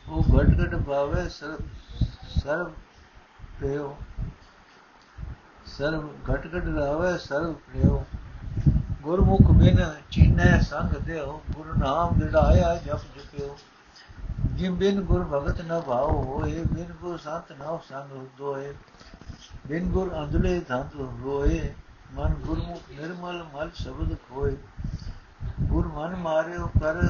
ਉਹ 0.10 0.24
ਘਟ 0.24 0.50
ਘਟ 0.60 0.76
ਭਾਵੇ 0.76 1.28
ਸਰਬ 1.30 2.72
ਪਿਓ 3.60 3.96
ਸਰਬ 5.66 6.10
ਘਟ 6.30 6.48
ਘਟ 6.48 6.66
ਰਾਵੇ 6.76 7.18
ਸਰਬ 7.18 7.54
ਪਿਓ 7.54 8.04
ਗੁਰਮੁਖ 9.02 9.52
ਬਿਨ 9.52 9.80
ਚੀਨੈ 10.12 10.60
ਸੰਗ 10.60 10.96
ਦੇਉ 10.96 11.40
ਗੁਰ 11.52 11.74
ਨਾਮ 11.78 12.20
ਦਿੜਾਇਆ 12.20 12.76
ਜਪ 12.76 13.18
ਜਪਿਓ। 13.18 13.56
ਜਿਮ 14.56 14.76
ਬਿਨ 14.76 15.02
ਗੁਰ 15.02 15.24
ਭਗਤ 15.24 15.62
ਨ 15.62 15.80
ਭਾਉ 15.80 16.22
ਹੋਏ, 16.24 16.64
ਬਿਨ 16.64 16.92
ਗੁਰ 17.02 17.18
ਸੰਤ 17.18 17.52
ਨ 17.52 17.78
ਸੰਗ 17.90 18.28
ਦੋਏ। 18.38 18.74
ਬਿਨ 19.68 19.90
ਗੁਰ 19.90 20.14
ਅੰਧਲੇ 20.20 20.60
ਧੰਤ 20.60 20.96
ਹੋਏ, 20.96 21.74
ਮਨ 22.14 22.34
ਗੁਰਮੁਖ 22.36 22.92
ਨਿਰਮਲ 22.92 23.44
ਮਲ 23.54 23.70
ਸ਼ਬਦ 23.76 24.16
ਖੋਏ। 24.30 24.56
ਗੁਰ 25.62 25.88
ਮਨ 25.88 26.16
ਮਾਰਿਓ 26.16 26.68
ਕਰ 26.82 27.02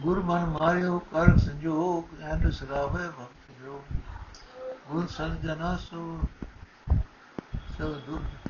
ਗੁਰ 0.00 0.18
ਮਨ 0.32 0.44
ਮਾਰਿਓ 0.50 0.98
ਕਰ 1.12 1.36
ਸੰਜੋਗ 1.38 2.20
ਐਨ 2.22 2.50
ਸਰਾਵੇ 2.50 3.08
ਭਗਤ 3.08 3.50
ਜੋ 3.60 3.82
ਗੁਰ 4.88 5.06
ਸੰਜਨਾ 5.06 5.76
ਸੋ 5.76 6.20
ਸੋ 7.78 7.92
ਦੁਖ 8.06 8.41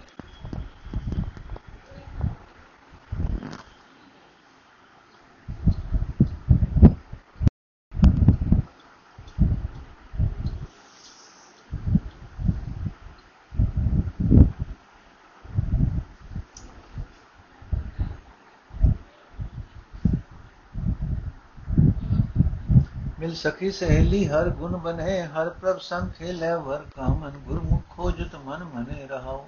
ਮਿਲ 23.32 23.38
ਸਕੀ 23.40 23.70
ਸਹੇਲੀ 23.70 24.26
ਹਰ 24.28 24.48
ਗੁਣ 24.50 24.76
ਬਨੇ, 24.76 25.22
ਹਰ 25.24 25.48
ਪ੍ਰਭ 25.50 25.78
ਸੰਗ 25.80 26.10
ਖੇਲੇ 26.12 26.52
ਵਰ 26.56 26.82
ਕਾਮਨ। 26.96 27.38
ਗੁਰਮੁਖ 27.38 27.82
ਖੋਜਤ 27.90 28.34
ਮਨ 28.36 28.64
ਮਨੇ 28.64 29.06
ਰਹਾਉ, 29.06 29.46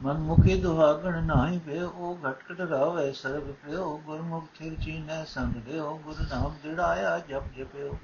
ਮਨ 0.00 0.18
ਮੁਖੀ 0.18 0.60
ਦੁਹਾਗਣ 0.60 1.22
ਨਾਹੀ 1.24 1.58
ਵੇ 1.66 1.80
ਉਹ 1.80 2.18
ਘਟ 2.26 2.42
ਘਟ 2.42 2.60
ਰਾਵੇ 2.60 3.12
ਸਰਬ 3.12 3.50
ਪਿਓ 3.62 3.96
ਗੁਰਮੁਖ 4.06 4.44
ਥਿਰ 4.58 4.74
ਚੀਨੈ 4.84 5.22
ਸੰਗ 5.24 5.54
ਦਿਓ 5.62 5.96
ਗੁਰ 6.04 6.20
ਨਾਮ 6.30 6.54
ਦਿੜਾਇਆ 6.62 7.18
ਜਪ 7.18 7.48
ਜਪਿਓ 7.56 7.96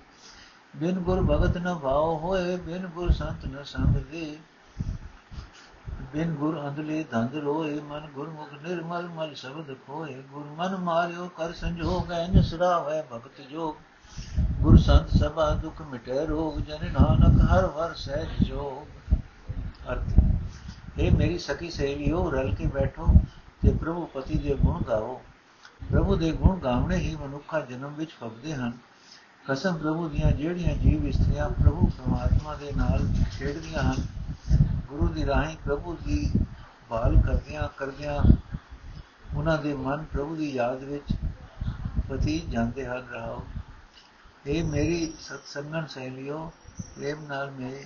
ਬਿਨ 0.77 0.99
ਗੁਰ 1.01 1.23
ਭਗਤ 1.23 1.59
ਨ 1.59 1.75
ਭਾਉ 1.75 2.19
ਹੋਏ, 2.19 2.57
ਬਿਨ 2.57 2.87
ਗੁਰ 2.87 3.13
ਸੰਤ 3.13 3.47
ਨ 3.47 3.63
ਸੰਗ 3.65 3.97
ਦੇ। 4.11 4.37
ਬਿਨ 6.13 6.35
ਗੁਰ 6.35 6.61
ਅੰਧਲੇ 6.61 7.03
ਧੰਦ 7.11 7.35
ਰੋਏ, 7.37 7.81
ਮਨ 7.81 8.09
ਗੁਰਮੁਖ 8.15 8.53
ਨਿਰਮਲ 8.63 9.09
ਮਲ 9.09 9.35
ਸ਼ਬਦ 9.35 9.73
ਖੋਏ। 9.87 10.21
ਗੁਰ 10.31 10.45
ਮਨ 10.59 10.77
ਮਾਰਿਓ 10.81 11.29
ਕਰ 11.37 11.53
ਸੰਜੋਗ, 11.53 12.13
ਐਨ 12.13 12.43
ਸਰਾਵੇ 12.43 13.03
ਭਗਤ 13.13 13.41
ਜੋਗ। 13.51 13.75
ਗੁਰ 14.61 14.79
ਸੰਤ 14.79 15.11
ਸਭਾ 15.11 15.55
ਦੁਖ 15.55 15.83
ਮਿਟੇ 15.83 16.27
ਰੋਗ, 16.27 16.59
ਜਨ 16.59 16.93
ਨਾਨਕ 16.93 17.51
ਹਰ 17.51 17.67
ਵਰ 17.67 17.95
ਸਹਿਜ 17.95 18.49
ਜੋਗ। 18.49 19.15
ਅਰਥ 19.93 20.15
ਇਹ 20.99 21.13
ਮੇਰੀ 21.13 21.39
ਸਖੀ 21.39 21.71
ਸਹੇਲੀਓ, 21.71 22.31
ਰਲ 22.31 22.55
ਕੇ 22.55 22.67
ਬੈਠੋ 22.67 23.07
ਤੇ 23.63 23.73
ਪ੍ਰਭੂ 23.73 24.07
ਪਤੀ 24.07 24.39
ਦੇ 24.39 24.55
ਗੁਣ 24.55 24.83
ਗਾਓ। 24.89 25.23
ਪ੍ਰਭੂ 25.91 26.17
ਦੇ 26.17 26.33
ਗੁਣ 26.33 26.59
ਗਾਉਣੇ 26.59 26.97
ਹੀ 26.97 27.17
ਮਨੁੱਖਾ 27.17 27.61
ਜਨਮ 27.61 27.95
ਵਿੱਚ 27.95 28.11
ਫਗਦੇ 28.21 28.55
ਹਨ। 28.55 28.73
ਕਸਮ 29.49 29.77
ਪ੍ਰਭੂ 29.77 30.09
ਦੀਆਂ 30.09 30.33
ਜਿਹੜੀਆਂ 30.33 30.75
ਜੀਵ 30.77 31.07
ਇਸਤਰੀਆਂ 31.07 31.51
ਪ੍ਰਭੂ 31.51 31.87
ਪਰਮਾਤਮਾ 31.87 32.55
ਦੇ 32.55 32.73
ਨਾਲ 32.77 33.09
ਖੇਡਦੀਆਂ 33.39 33.83
ਹਨ, 33.83 34.07
ਗੁਰੂ 34.89 35.09
ਦੀ 35.09 35.27
ਰਾਹੀਂ 35.27 35.57
ਪ੍ਰਭੂ 35.65 35.97
ਦੀ 36.05 36.33
ਬਾਲ 36.91 37.21
ਕਰਦਿਆਂ 37.21 37.69
ਕਰਦਿਆਂ 37.77 38.33
ਉਹਨਾਂ 39.37 39.59
ਦੇ 39.59 39.75
ਮਨ 39.75 40.05
ਪ੍ਰਭੂ 40.05 40.37
ਦੀ 40.37 40.51
ਯਾਦ 40.51 40.85
ਵਿੱਚ 40.85 41.17
ਪਤੀ 42.09 42.41
ਜਾਂਦੇ 42.41 42.87
ਹਨ। 42.87 43.03
ਰਹਾਓ। 43.13 43.43
ਇਹ 44.45 44.63
ਮੇਰੀ 44.65 45.13
ਸਤਸੰਗਨ 45.21 45.87
ਸਹੇਲਿਓ 45.87 46.51
ਪ੍ਰੇਮ 46.97 47.27
ਨਾਲ 47.27 47.51
ਮੇਰੇ 47.51 47.85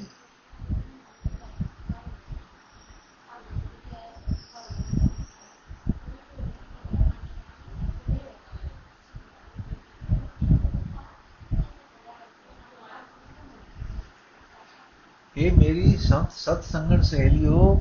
ਇਹ 15.36 15.52
ਮੇਰੀ 15.52 15.96
ਸੰਤ 15.98 16.30
ਸਤ 16.32 16.62
ਸੰਗਣ 16.62 17.02
ਸਹੇਲਿਓ 17.02 17.74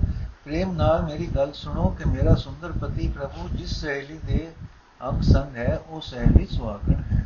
ਪ੍ਰੇਮ 0.46 0.74
ਨਾਲ 0.74 1.04
ਮੇਰੀ 1.04 1.28
ਗੱਲ 1.28 1.52
ਸੁਣੋ 1.54 1.90
ਕਿ 1.90 2.10
ਮੇਰਾ 2.10 2.36
ਸੁੰਦਰ 2.36 2.72
ਪਤੀ 2.82 3.08
ਪ੍ਰਭੂ 3.10 3.48
ਜਿਸ 3.50 3.80
ਸਹੇਲੀ 3.82 4.20
ਦੇ 4.26 4.48
ਅੰਗ 5.02 5.22
ਸੰਗ 5.24 5.56
ਹੈ 5.56 5.76
ਉਹ 5.80 6.02
ਸਹੇਲੀ 6.02 6.46
ਸੁਹਾਗਣ 6.48 7.04
ਹੈ 7.04 7.26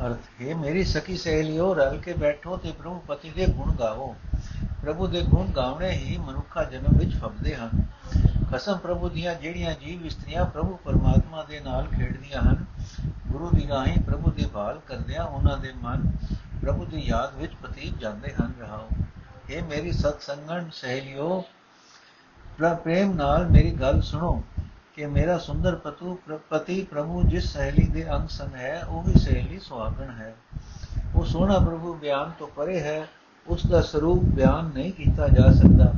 ਅਰਥ 0.00 0.28
ਹੈ 0.40 0.54
ਮੇਰੀ 0.80 0.88
ਸਖੀ 0.88 1.16
ਸਹੇਲਿਓ 1.16 1.74
ਰਲ 1.74 1.96
ਕੇ 1.98 2.12
ਬੈਠੋ 2.12 2.56
ਤੇ 2.56 2.70
ਪ੍ਰਭੂ 2.72 2.98
ਪਤੀ 2.98 3.30
ਦੇ 3.30 3.46
ਗੁਣ 3.46 3.72
ਗਾਵੋ। 3.72 4.14
ਪ੍ਰਭੂ 4.82 5.06
ਦੇ 5.06 5.20
ਗੁਣ 5.22 5.46
ਗਾਉਣੇ 5.46 5.90
ਹੀ 5.90 6.16
ਮਨੁੱਖਾ 6.18 6.62
ਜਨਮ 6.64 6.96
ਵਿੱਚ 6.98 7.16
ਫਬਦੇ 7.16 7.54
ਹਨ। 7.54 7.70
ਕਸਮ 8.52 8.78
ਪ੍ਰਭੂ 8.78 9.08
ਦੀਆਂ 9.08 9.34
ਜਿਹੜੀਆਂ 9.34 9.74
ਜੀਵ 9.74 10.06
ਇਸਤਰੀਆਂ 10.06 10.44
ਪ੍ਰਭੂ 10.46 10.76
ਪਰਮਾਤਮਾ 10.76 11.42
ਦੇ 11.42 11.60
ਨਾਲ 11.60 11.86
ਖੇਡਦੀਆਂ 11.86 12.40
ਹਨ, 12.42 12.64
ਗੁਰੂ 13.26 13.50
ਦੀ 13.50 13.68
ਰਾਹੀਂ 13.68 13.98
ਪ੍ਰਭੂ 14.02 14.30
ਦੀ 14.30 14.46
ਭਾਲ 14.46 14.80
ਕਰਦਿਆਂ 14.86 15.24
ਉਹਨਾਂ 15.24 15.58
ਦੇ 15.58 15.72
ਮਨ 15.82 16.10
ਪ੍ਰਭੂ 16.62 16.84
ਦੀ 16.84 17.00
ਯਾਦ 17.00 17.36
ਵਿੱਚ 17.36 17.52
ਪਤੀਤ 17.62 17.98
ਜਾਂਦੇ 17.98 18.32
ਹਨ। 18.40 18.52
ਰਹਾਓ। 18.60 18.88
ਇਹ 19.50 19.62
ਮੇਰੀ 19.62 19.92
ਸਤ 19.92 20.22
ਸੰਗਣ 20.22 20.68
ਸਹੇਲਿਓ 20.72 21.44
ਪ੍ਰੇਮ 22.58 23.12
ਨਾਲ 23.12 23.46
ਮੇਰੀ 23.48 23.70
ਗੱਲ 23.70 24.00
ਸੁਣੋ। 24.02 24.42
ਕਿ 24.94 25.06
ਮੇਰਾ 25.06 25.38
ਸੁੰਦਰ 25.38 25.74
ਪਤੂ 25.74 26.18
ਪਤੀ 26.50 26.84
ਪ੍ਰਭੂ 26.84 27.22
ਜਿਸ 27.22 27.52
ਸਹੇਲੀ 27.52 27.86
ਦੇ 27.86 28.10
ਅੰਗ 28.10 28.28
ਸੰਗ 28.28 28.54
ਹੈ, 28.54 28.84
ਉਹ 28.88 29.02
ਵੀ 29.02 29.12
ਸਹੇਲੀ 29.18 29.58
ਸੁਹਾਗਣ 29.58 30.10
ਹੈ। 30.10 30.34
ਉਹ 31.14 31.24
ਸੋਹਣਾ 31.24 31.58
ਪ੍ਰਭੂ 31.58 31.94
ਬਿਆਨ 31.94 32.32
ਤੋਂ 32.38 32.48
ਪਰੇ 32.48 32.80
ਹੈ, 32.80 33.08
ਉਸ 33.46 33.66
ਦਾ 33.66 33.80
ਸਰੂਪ 33.82 34.24
ਬਿਆਨ 34.24 34.70
ਨਹੀਂ 34.74 34.92
ਕੀਤਾ 34.92 35.28
ਜਾ 35.28 35.52
ਸਕਦਾ। 35.52 35.92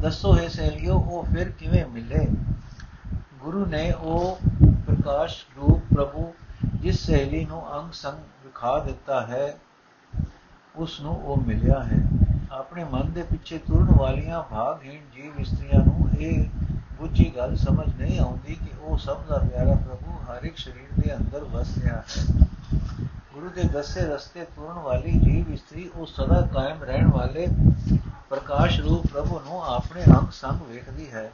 ਦੱਸੋ 0.00 0.36
ਹੈ 0.36 0.48
ਸਹਿਲਿਓ, 0.48 0.94
ਉਹ 0.94 1.26
ਫਿਰ 1.34 1.48
ਕਿਵੇਂ 1.48 1.86
ਮਿਲੇ? 1.86 2.28
ਗੁਰੂ 3.40 3.66
ਨੇ 3.66 3.92
ਉਹ 3.92 4.38
ਪ੍ਰਕਾਸ਼ 4.86 5.44
ਰੂਪ 5.56 5.94
ਪ੍ਰਭੂ 5.94 6.34
ਜਿਸ 6.74 7.06
ਸਹੇਲੀ 7.06 7.44
ਨੂੰ 7.44 7.78
ਅੰਗ 7.78 7.92
ਸੰਗ 7.92 8.18
ਵਿਖਾ 8.44 8.78
ਦਿੱਤਾ 8.78 9.26
ਹੈ 9.26 9.56
ਉਸ 10.76 11.00
ਨੂੰ 11.00 11.16
ਉਹ 11.16 11.36
ਮਿਲਿਆ 11.36 11.82
ਹੈ। 11.82 12.08
ਆਪਣੇ 12.52 12.84
ਮਨ 12.84 13.12
ਦੇ 13.12 13.22
ਪਿੱਛੇ 13.22 13.58
ਤੁਰਨ 13.58 13.94
ਵਾਲੀਆਂ 13.96 14.42
ਭਾਗਹੀਣ 14.42 15.00
ਜੀਵ 15.14 15.40
ਇਸਤਰੀਆਂ 15.40 15.84
ਨੂੰ 15.84 16.08
ਇਹ 16.18 16.48
ਬੁੱਝੀ 16.98 17.32
ਗੱਲ 17.36 17.56
ਸਮਝ 17.56 18.00
ਨਹੀਂ 18.00 18.20
ਆਉਂਦੀ 18.20 18.54
ਕਿ 18.54 18.70
ਉਹ 18.82 18.98
ਸਭ 18.98 19.20
ਦਾ 19.28 19.38
ਪਿਆਰਾ 19.38 19.74
ਪ੍ਰਭੂ 19.74 20.12
ਹਰ 20.12 20.44
ਇੱਕ 20.44 20.56
ਸਰੀਰ 20.56 21.02
ਦੇ 21.04 21.16
ਅੰਦਰ 21.16 21.44
ਵਸ 21.44 21.68
ਰਿਹਾ 21.78 21.96
ਹੈ। 21.96 22.46
ਗੁਰੂ 23.34 23.48
ਦੇ 23.48 23.62
ਦੱਸੇ 23.62 24.00
ਰਸਤੇ 24.00 24.44
ਤੁਰਨ 24.44 24.74
ਵਾਲੀ 24.74 25.12
ਜੀਵ 25.12 25.52
ਇਸਤਰੀ 25.52 25.90
ਉਹ 25.94 26.06
ਸਦਾ 26.06 26.48
ਕਾਇਮ 26.54 26.84
ਰਹਿਣ 26.84 27.10
ਵਾਲੇ 27.10 27.46
ਪ੍ਰਕਾਸ਼ 28.30 28.80
ਰੂਪ 28.80 29.06
ਪ੍ਰਭੂ 29.06 29.40
ਨੂੰ 29.40 29.64
ਆਪਣੇ 29.64 30.02
ਅੰਗ 30.02 30.30
ਸੰਗ 30.32 30.60
ਵੇਖਦੀ 30.70 31.12
ਹੈ। 31.12 31.30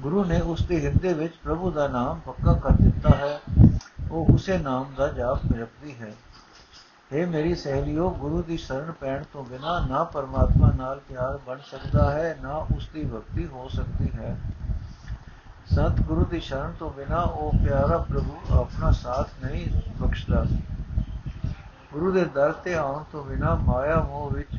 ਗੁਰੂ 0.00 0.24
ਨੇ 0.24 0.40
ਉਸ 0.40 0.66
ਦੇ 0.66 0.86
ਹਿਰਦੇ 0.86 1.12
ਵਿੱਚ 1.12 1.34
ਪ੍ਰਭੂ 1.44 1.70
ਦਾ 1.70 1.88
ਨਾਮ 1.88 2.20
ਪੱਕਾ 2.20 2.52
ਕਰ 2.52 2.70
ਦਿੱਤਾ 2.70 3.10
ਹੈ। 3.10 3.40
ਉਹ 4.10 4.26
ਉਸੇ 4.34 4.58
ਨਾਮ 4.58 4.86
ਦਾ 4.96 5.08
ਜਾਪ 5.08 5.40
ਜਪਦੀ 5.46 5.94
ਹੈ। 6.00 6.12
हे 7.12 7.28
ਮੇਰੀ 7.28 7.54
ਸਹੇਲਿਓ, 7.54 8.10
ਗੁਰੂ 8.10 8.42
ਦੀ 8.42 8.56
ਸ਼ਰਨ 8.56 8.92
ਪੈਣ 8.92 9.22
ਤੋਂ 9.32 9.44
ਬਿਨਾ 9.44 9.86
ਨਾ 9.86 10.04
ਪਰਮਾਤਮਾ 10.04 10.70
ਨਾਲ 10.70 11.00
ਪਿਆਰ 11.08 11.38
ਬਣ 11.46 11.58
ਸਕਦਾ 11.70 12.10
ਹੈ, 12.10 12.38
ਨਾ 12.42 12.54
ਉਸ 12.54 12.88
ਦੀ 12.94 13.04
ਭਗਤੀ 13.04 13.46
ਹੋ 13.46 13.68
ਸਕਦੀ 13.68 14.08
ਹੈ। 14.14 14.36
ਸਤ 15.66 16.00
ਗੁਰੂ 16.00 16.24
ਦੀ 16.24 16.40
ਸ਼ਰਨ 16.40 16.72
ਤੋਂ 16.72 16.90
ਬਿਨਾ 16.90 17.20
ਉਹ 17.20 17.52
ਪਿਆਰਾ 17.64 17.98
ਪ੍ਰਭੂ 17.98 18.38
ਆਪਣਾ 18.60 18.90
ਸਾਥ 18.90 19.44
ਨਹੀਂ 19.44 19.66
ਬਖਸ਼ਦਾ। 20.02 20.44
ਗੁਰੂ 21.92 22.12
ਦੇ 22.12 22.24
ਦਰ 22.24 22.52
ਤੇ 22.52 22.74
ਆਉਣ 22.74 23.04
ਤੋਂ 23.12 23.24
ਬਿਨਾ 23.24 23.54
ਮਾਇਆ 23.54 24.00
ਮੋਹ 24.00 24.30
ਵਿੱਚ 24.30 24.50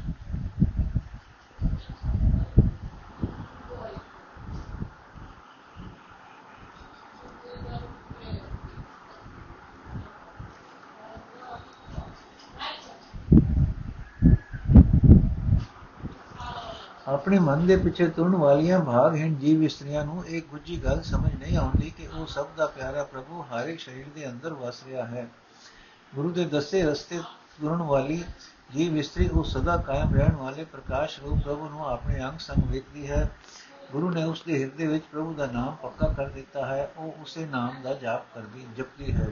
ਆਪਣੇ 17.25 17.39
ਮਨ 17.39 17.67
ਦੇ 17.67 17.77
ਪਿੱਛੇ 17.77 18.07
ਤੁਰਨ 18.07 18.35
ਵਾਲੀਆਂ 18.35 18.79
ਭਾਗਹੀਣ 18.79 19.35
ਜੀਵ 19.35 19.63
ਇਸਤਰੀਆਂ 19.63 20.05
ਨੂੰ 20.05 20.25
ਇੱਕ 20.25 20.47
ਗੁੱਜੀ 20.47 20.83
ਗੱਲ 20.83 21.01
ਸਮਝ 21.01 21.35
ਨਹੀਂ 21.35 21.57
ਆਉਂਦੀ 21.57 21.89
ਕਿ 21.89 22.07
ਉਹ 22.07 22.25
ਸਭ 22.25 22.47
ਦਾ 22.57 22.65
ਪਿਆਰਾ 22.65 23.03
ਪ੍ਰਭੂ 23.03 23.41
ਹਰ 23.41 23.67
ਇੱਕ 23.67 23.79
ਸਰੀਰ 23.79 24.05
ਦੇ 24.15 24.29
ਅੰਦਰ 24.29 24.53
ਵਸ 24.53 24.75
ਰਿਹਾ 24.88 25.05
ਹੈ। 25.05 25.27
ਗੁਰੂ 26.15 26.31
ਦੇ 26.31 26.45
ਦੱਸੇ 26.45 26.83
ਰਸਤੇ 26.83 27.19
ਤੁਰਨ 27.61 27.81
ਵਾਲੀ 27.81 28.23
ਜੀਵ 28.73 28.97
ਇਸਤਰੀ 28.97 29.29
ਉਹ 29.29 29.43
ਸਦਾ 29.43 29.77
ਕਾਇਮ 29.77 30.15
ਰਹਿਣ 30.15 30.35
ਵਾਲੇ 30.35 30.63
ਪ੍ਰਕਾਸ਼ 30.63 31.19
ਰੂਪ 31.19 31.39
ਪ੍ਰਭੂ 31.39 31.69
ਨੂੰ 31.69 31.89
ਆਪਣੇ 31.89 32.23
ਅੰਗ 32.23 32.39
ਸੰਗ 32.39 32.63
ਵੇਖਦੀ 32.71 33.11
ਹੈ। 33.11 33.29
ਗੁਰੂ 33.91 34.09
ਨੇ 34.09 34.23
ਉਸ 34.23 34.43
ਦੇ 34.47 34.61
ਹਿਰਦੇ 34.61 34.88
ਵਿੱਚ 34.88 35.03
ਪ੍ਰਭੂ 35.11 35.33
ਦਾ 35.33 35.45
ਨਾਮ 35.45 35.75
ਪੱਕਾ 35.75 36.07
ਕਰ 36.07 36.27
ਦਿੱਤਾ 36.29 36.65
ਹੈ। 36.65 36.91
ਉਹ 36.97 37.15
ਉਸੇ 37.21 37.45
ਨਾਮ 37.45 37.75
ਦਾ 37.83 37.93
ਜਾਪ 37.93 38.21
ਕਰਦੀ, 38.35 38.67
ਜਪਦੀ 38.77 39.11
ਹੈ। 39.11 39.27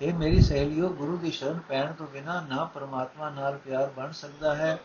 ਇਹ 0.00 0.14
ਮੇਰੀ 0.14 0.42
ਸਹੇਲਿਓ, 0.42 0.88
ਗੁਰੂ 0.88 1.16
ਦੀ 1.16 1.30
ਸ਼ਰਨ 1.30 1.58
ਪੈਣ 1.68 1.92
ਤੋਂ 1.92 2.06
ਬਿਨਾ 2.06 2.40
ਨਾ 2.40 2.64
ਪਰਮਾਤਮਾ 2.64 3.30
ਨਾਲ 3.30 3.58
ਪਿਆਰ 3.58 3.90
ਬਣ 3.96 4.12
ਸਕਦਾ 4.12 4.54
ਹੈ। 4.54 4.78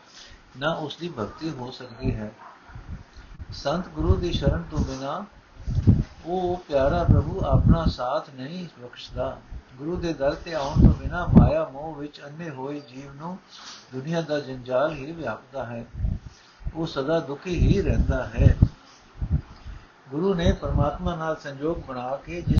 ਨਾ 0.57 0.73
ਉਸ 0.73 0.97
ਦੀ 0.97 1.09
ਭਗਤੀ 1.19 1.49
ਹੋ 1.49 1.71
ਸਕਦੀ 1.71 2.15
ਹੈ। 2.15 2.31
ਸੰਤ 3.53 3.87
ਗੁਰੂ 3.87 4.15
ਦੀ 4.15 4.31
ਸ਼ਰਨ 4.31 4.63
ਤੋਂ 4.71 4.79
ਬਿਨਾ 4.79 5.25
ਉਹ 6.25 6.63
ਪਿਆਰਾ 6.67 7.03
ਪ੍ਰਭੂ 7.03 7.41
ਆਪਣਾ 7.45 7.85
ਸਾਥ 7.85 8.29
ਨਹੀਂ 8.29 8.67
ਬਖਸ਼ਦਾ। 8.83 9.37
ਗੁਰੂ 9.77 9.95
ਦੇ 9.95 10.13
ਦਰ 10.13 10.35
ਤੇ 10.35 10.53
ਆਉਣ 10.53 10.85
ਤੋਂ 10.85 10.93
ਬਿਨਾ 10.93 11.25
ਮਾਇਆ 11.25 11.69
ਮੋਹ 11.73 11.95
ਵਿੱਚ 11.95 12.21
ਅੰਨੇ 12.25 12.49
ਹੋਏ 12.49 12.79
ਜੀਵ 12.79 13.13
ਨੂੰ 13.13 13.39
ਦੁਨੀਆ 13.93 14.21
ਦਾ 14.21 14.39
ਜੰਜਾਲ 14.39 14.93
ਹੀ 14.93 15.11
ਵਿਆਪਦਾ 15.11 15.65
ਹੈ। 15.65 15.85
ਉਹ 16.75 16.87
ਸਦਾ 16.87 17.19
ਦੁਖੀ 17.19 17.59
ਹੀ 17.59 17.81
ਰਹਿੰਦਾ 17.81 18.27
ਹੈ। 18.27 18.57
ਗੁਰੂ 20.09 20.33
ਨੇ 20.33 20.51
ਪਰਮਾਤਮਾ 20.51 21.15
ਨਾਲ 21.15 21.35
ਸੰਜੋਗ 21.35 21.77
ਬਣਾ 21.77 22.15
ਕੇ 22.15 22.41